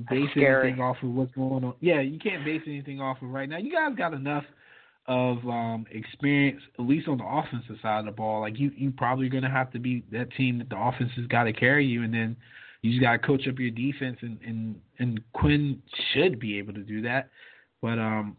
[0.09, 1.73] base anything off of what's going on.
[1.79, 3.57] Yeah, you can't base anything off of right now.
[3.57, 4.43] You guys got enough
[5.07, 8.41] of um experience, at least on the offensive side of the ball.
[8.41, 11.43] Like you, you probably gonna have to be that team that the offense has got
[11.43, 12.35] to carry you, and then
[12.81, 15.81] you just got to coach up your defense, and and and Quinn
[16.13, 17.29] should be able to do that.
[17.81, 18.35] But um,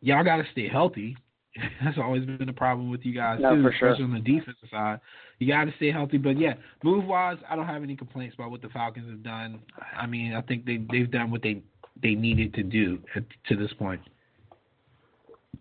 [0.00, 1.16] y'all got to stay healthy.
[1.84, 3.88] That's always been a problem with you guys No, too, for sure.
[3.90, 5.00] especially on the defensive side.
[5.38, 6.18] You got to stay healthy.
[6.18, 9.60] But yeah, move wise, I don't have any complaints about what the Falcons have done.
[9.96, 11.62] I mean, I think they they've done what they
[12.02, 14.00] they needed to do at, to this point.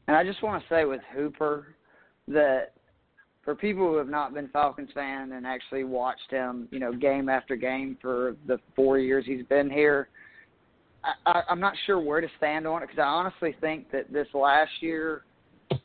[0.08, 1.76] And I just want to say with Hooper
[2.28, 2.74] that
[3.44, 7.30] for people who have not been Falcons fan and actually watched him, you know, game
[7.30, 10.10] after game for the four years he's been here,
[11.04, 14.12] I, I, I'm not sure where to stand on it because I honestly think that
[14.12, 15.24] this last year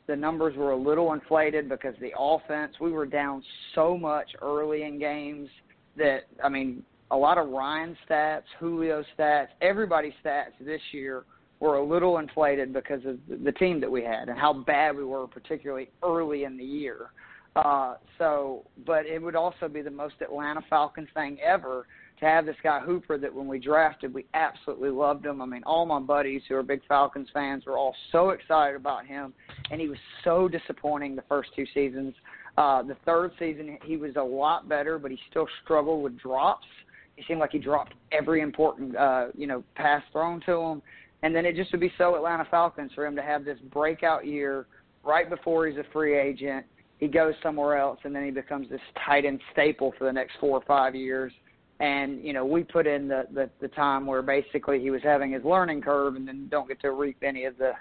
[0.07, 4.83] the numbers were a little inflated because the offense we were down so much early
[4.83, 5.49] in games
[5.97, 11.25] that I mean a lot of Ryan stats, Julio stats, everybody's stats this year
[11.59, 15.03] were a little inflated because of the- team that we had and how bad we
[15.03, 17.11] were, particularly early in the year.
[17.55, 21.87] Uh, so, but it would also be the most Atlanta Falcons thing ever
[22.19, 25.41] to have this guy Hooper that when we drafted, we absolutely loved him.
[25.41, 29.05] I mean, all my buddies who are big Falcons fans were all so excited about
[29.05, 29.33] him,
[29.71, 32.13] and he was so disappointing the first two seasons.
[32.57, 36.67] Uh, the third season, he was a lot better, but he still struggled with drops.
[37.15, 40.81] He seemed like he dropped every important, uh, you know, pass thrown to him.
[41.23, 44.25] And then it just would be so Atlanta Falcons for him to have this breakout
[44.25, 44.67] year
[45.03, 46.65] right before he's a free agent.
[46.99, 50.33] He goes somewhere else, and then he becomes this tight end staple for the next
[50.39, 51.31] four or five years.
[51.79, 55.31] And you know, we put in the, the the time where basically he was having
[55.33, 57.73] his learning curve, and then don't get to reap any of the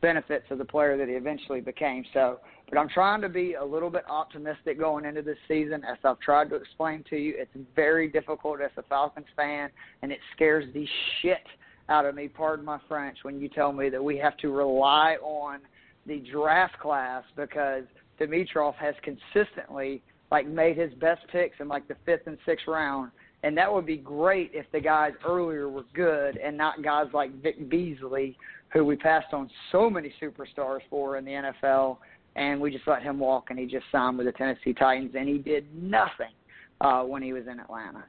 [0.00, 2.04] benefits of the player that he eventually became.
[2.12, 5.84] So, but I'm trying to be a little bit optimistic going into this season.
[5.84, 9.70] As I've tried to explain to you, it's very difficult as a Falcons fan,
[10.02, 10.86] and it scares the
[11.22, 11.46] shit
[11.88, 15.16] out of me, pardon my French, when you tell me that we have to rely
[15.22, 15.60] on
[16.06, 17.84] the draft class because
[18.20, 23.12] Dimitroff has consistently like made his best picks in like the fifth and sixth round.
[23.42, 27.30] And that would be great if the guys earlier were good and not guys like
[27.42, 28.36] Vic Beasley,
[28.72, 31.98] who we passed on so many superstars for in the NFL,
[32.34, 35.28] and we just let him walk and he just signed with the Tennessee Titans and
[35.28, 36.32] he did nothing
[36.80, 38.04] uh, when he was in Atlanta.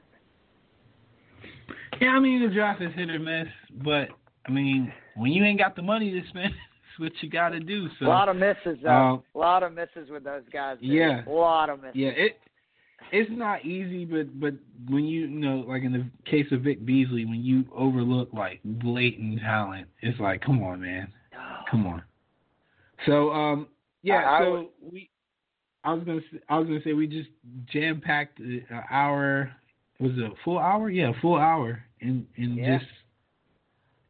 [2.00, 3.48] Yeah, I mean the draft is hit or miss,
[3.84, 4.08] but
[4.46, 7.60] I mean when you ain't got the money to spend, it's what you got to
[7.60, 7.88] do.
[7.98, 8.90] So a lot of misses, though.
[8.90, 10.78] um, a lot of misses with those guys.
[10.80, 10.90] dude.
[10.90, 11.24] Yeah.
[11.26, 11.96] a lot of misses.
[11.96, 12.38] yeah, it
[13.12, 14.54] it's not easy, but but
[14.88, 18.60] when you, you know like in the case of Vic Beasley, when you overlook like
[18.64, 21.12] blatant talent, it's like come on, man,
[21.70, 22.02] come on.
[23.06, 23.68] So um
[24.02, 25.10] yeah, I- I so would- we
[25.84, 27.30] I was gonna I was gonna say we just
[27.72, 29.50] jam packed an hour.
[30.00, 30.90] Was it a full hour?
[30.90, 32.78] Yeah, a full hour in in Yeah.
[32.78, 32.90] just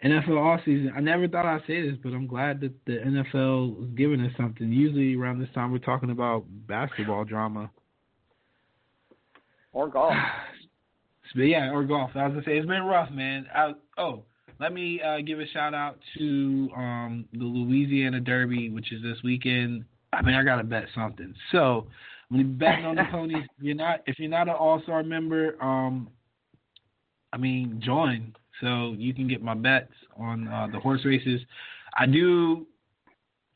[0.04, 0.92] NFL off season.
[0.96, 4.32] I never thought I'd say this, but I'm glad that the NFL is giving us
[4.36, 4.70] something.
[4.72, 7.70] Usually around this time we're talking about basketball drama.
[9.72, 10.14] Or golf.
[11.34, 12.12] But yeah, or golf.
[12.14, 13.46] I was gonna say it's been rough, man.
[13.54, 14.22] I, oh,
[14.58, 19.18] let me uh, give a shout out to um, the Louisiana Derby, which is this
[19.22, 19.84] weekend.
[20.14, 21.34] I mean, I gotta bet something.
[21.52, 21.86] So
[22.30, 25.02] when you're betting on the ponies, if you're not if you're not an All Star
[25.02, 26.08] member, um,
[27.34, 31.40] I mean, join so you can get my bets on uh, the horse races.
[31.98, 32.66] I do.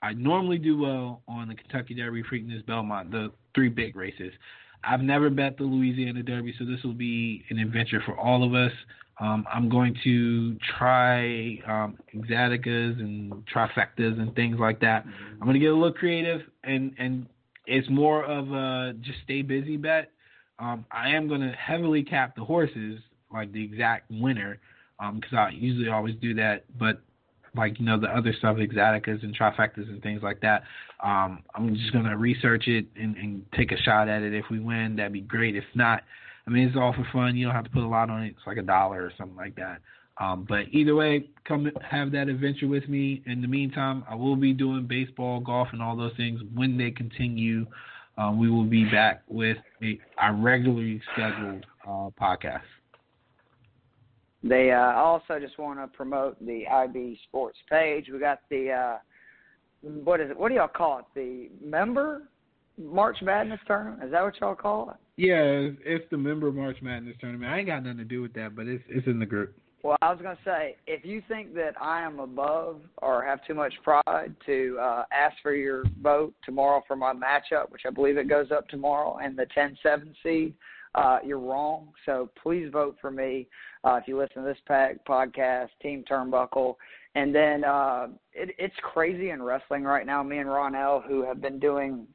[0.02, 4.32] I normally do well on the Kentucky Derby, Preakness, Belmont, the three big races.
[4.84, 8.54] I've never bet the Louisiana Derby, so this will be an adventure for all of
[8.54, 8.72] us.
[9.20, 15.04] Um, I'm going to try um, exoticas and trifectas and things like that.
[15.06, 17.26] I'm going to get a little creative, and and
[17.66, 20.10] it's more of a just stay busy bet.
[20.58, 23.00] Um, I am going to heavily cap the horses,
[23.32, 24.58] like the exact winner,
[25.14, 26.64] because I usually always do that.
[26.78, 27.00] But
[27.54, 30.62] like you know the other stuff, exoticas and trifectas and things like that.
[31.02, 34.32] Um, I'm just gonna research it and, and take a shot at it.
[34.34, 35.56] If we win, that'd be great.
[35.56, 36.02] If not,
[36.46, 37.36] I mean it's all for fun.
[37.36, 38.28] You don't have to put a lot on it.
[38.36, 39.80] It's like a dollar or something like that.
[40.20, 43.22] Um, but either way, come have that adventure with me.
[43.26, 46.90] In the meantime, I will be doing baseball, golf, and all those things when they
[46.90, 47.66] continue.
[48.18, 52.60] um, we will be back with a, our regularly scheduled uh, podcast.
[54.44, 58.06] They uh, also just want to promote the IB Sports page.
[58.12, 58.98] We got the uh,
[59.82, 60.38] what is it?
[60.38, 61.04] What do y'all call it?
[61.14, 62.22] The member
[62.78, 64.02] March Madness tournament?
[64.04, 64.96] Is that what y'all call it?
[65.16, 67.52] Yeah, it's, it's the member March Madness tournament.
[67.52, 69.54] I ain't got nothing to do with that, but it's it's in the group.
[69.82, 73.44] Well, I was going to say, if you think that I am above or have
[73.44, 77.90] too much pride to uh, ask for your vote tomorrow for my matchup, which I
[77.90, 80.54] believe it goes up tomorrow, and the 10-7 seed,
[80.94, 81.88] uh, you're wrong.
[82.06, 83.48] So please vote for me
[83.84, 86.74] uh, if you listen to this pack, podcast, Team Turnbuckle.
[87.14, 90.22] And then uh, it, it's crazy in wrestling right now.
[90.22, 92.06] Me and Ron L., who have been doing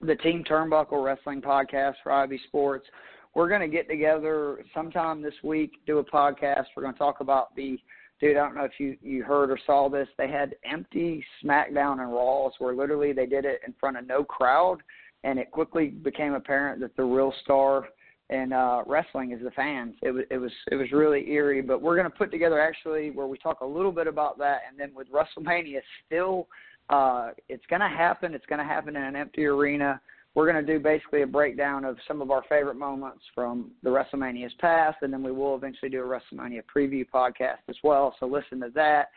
[0.00, 2.86] the Team Turnbuckle Wrestling podcast for IB Sports,
[3.34, 6.64] we're going to get together sometime this week, do a podcast.
[6.76, 7.78] We're going to talk about the
[8.20, 8.36] dude.
[8.36, 10.08] I don't know if you you heard or saw this.
[10.16, 14.24] They had empty SmackDown and Raws where literally they did it in front of no
[14.24, 14.78] crowd,
[15.24, 17.88] and it quickly became apparent that the real star
[18.30, 19.94] in uh, wrestling is the fans.
[20.02, 21.62] It was it was it was really eerie.
[21.62, 24.60] But we're going to put together actually where we talk a little bit about that,
[24.68, 26.48] and then with WrestleMania still.
[26.90, 28.32] Uh, it's going to happen.
[28.32, 30.00] It's going to happen in an empty arena
[30.38, 33.90] we're going to do basically a breakdown of some of our favorite moments from the
[33.90, 38.14] WrestleManias past, and then we will eventually do a WrestleMania preview podcast as well.
[38.20, 39.08] So listen to that.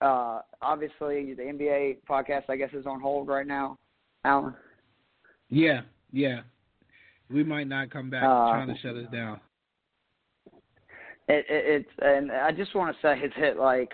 [0.00, 3.76] Uh, obviously, the NBA podcast, I guess, is on hold right now.
[4.24, 4.54] Alan.
[5.50, 6.40] Yeah, yeah.
[7.32, 9.40] We might not come back uh, trying to shut us down.
[11.28, 13.92] It, it, it's and I just want to say it's hit like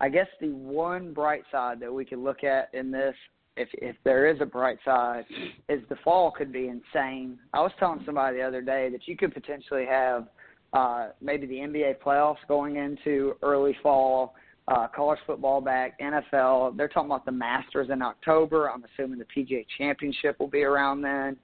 [0.00, 3.14] I guess the one bright side that we can look at in this
[3.56, 5.24] if if there is a bright side,
[5.68, 7.38] is the fall could be insane.
[7.52, 10.28] I was telling somebody the other day that you could potentially have
[10.72, 14.34] uh, maybe the NBA playoffs going into early fall,
[14.68, 16.76] uh, college football back, NFL.
[16.76, 18.70] They're talking about the Masters in October.
[18.70, 21.36] I'm assuming the PGA Championship will be around then.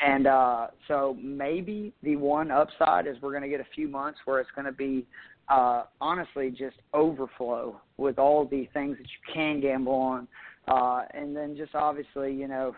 [0.00, 4.18] And uh, so maybe the one upside is we're going to get a few months
[4.24, 5.06] where it's going to be
[5.48, 10.28] uh, honestly just overflow with all the things that you can gamble on.
[10.66, 12.74] Uh, and then just obviously, you know,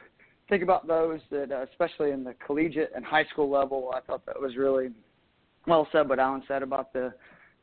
[0.48, 4.26] think about those that, uh, especially in the collegiate and high school level, I thought
[4.26, 4.90] that was really
[5.66, 7.12] well said what Alan said about the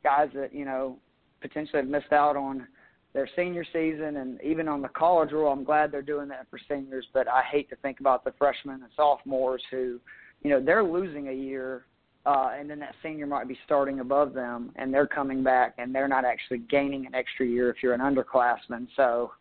[0.03, 0.97] guys that, you know,
[1.41, 2.67] potentially have missed out on
[3.13, 5.51] their senior season and even on the college rule.
[5.51, 8.81] I'm glad they're doing that for seniors, but I hate to think about the freshmen
[8.81, 9.99] and sophomores who,
[10.41, 11.85] you know, they're losing a year
[12.25, 15.93] uh, and then that senior might be starting above them, and they're coming back, and
[15.93, 18.87] they're not actually gaining an extra year if you're an underclassman.
[18.95, 19.33] So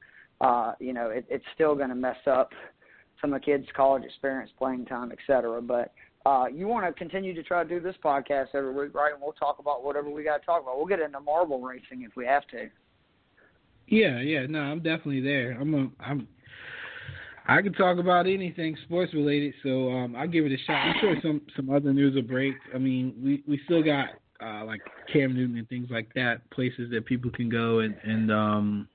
[0.43, 2.53] uh, you know, it, it's still going to mess up
[3.21, 5.63] some of the kids' college experience, playing time, et cetera.
[5.63, 5.93] But
[6.27, 9.13] uh, you want to continue to try to do this podcast every week, right?
[9.13, 10.77] And we'll talk about whatever we got to talk about.
[10.77, 12.69] We'll get into marble racing if we have to.
[13.93, 15.53] Yeah, yeah, no, I'm definitely there.
[15.61, 16.27] I'm a, I'm
[17.47, 20.77] I can talk about anything sports related, so um, I'll give it a shot.
[20.77, 22.55] I'm sure some some other news will break.
[22.75, 24.09] I mean, we we still got
[24.43, 24.81] uh, like
[25.13, 28.89] Cam Newton and things like that, places that people can go and and um,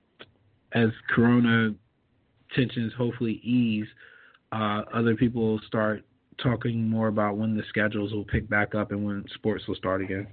[0.72, 1.76] as Corona
[2.56, 3.86] tensions hopefully ease,
[4.52, 6.04] uh, other people will start
[6.41, 10.02] talking more about when the schedules will pick back up and when sports will start
[10.02, 10.26] again.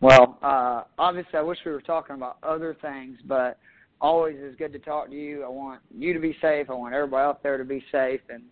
[0.00, 3.58] Well, uh, obviously, I wish we were talking about other things, but
[4.00, 5.42] always is good to talk to you.
[5.42, 6.70] I want you to be safe.
[6.70, 8.44] I want everybody out there to be safe, and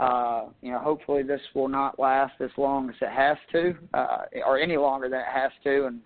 [0.00, 4.24] uh, you know, hopefully, this will not last as long as it has to, uh,
[4.46, 6.00] or any longer than it has to, and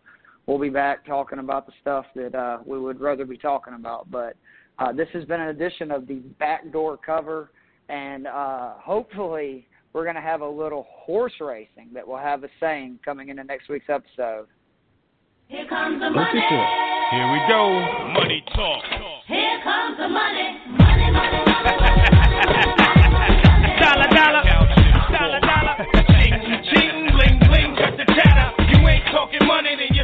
[0.46, 4.11] we'll be back talking about the stuff that uh, we would rather be talking about.
[4.11, 4.36] But
[4.78, 7.51] uh, this has been an edition of the backdoor cover,
[7.88, 12.49] and uh, hopefully we're going to have a little horse racing that will have a
[12.61, 14.49] saying coming into next week's episode.
[15.49, 16.45] Here comes the money.
[16.45, 17.80] Here we go.
[18.12, 18.84] Money talk.
[19.25, 20.61] Here comes the money.
[20.76, 21.72] Money, money, money.
[23.80, 24.45] dollar, dollar.
[25.08, 25.88] Dollar, dollar.
[27.16, 27.76] Bling, bling.
[27.80, 28.53] Chatter.
[28.76, 29.97] You ain't talking money, you.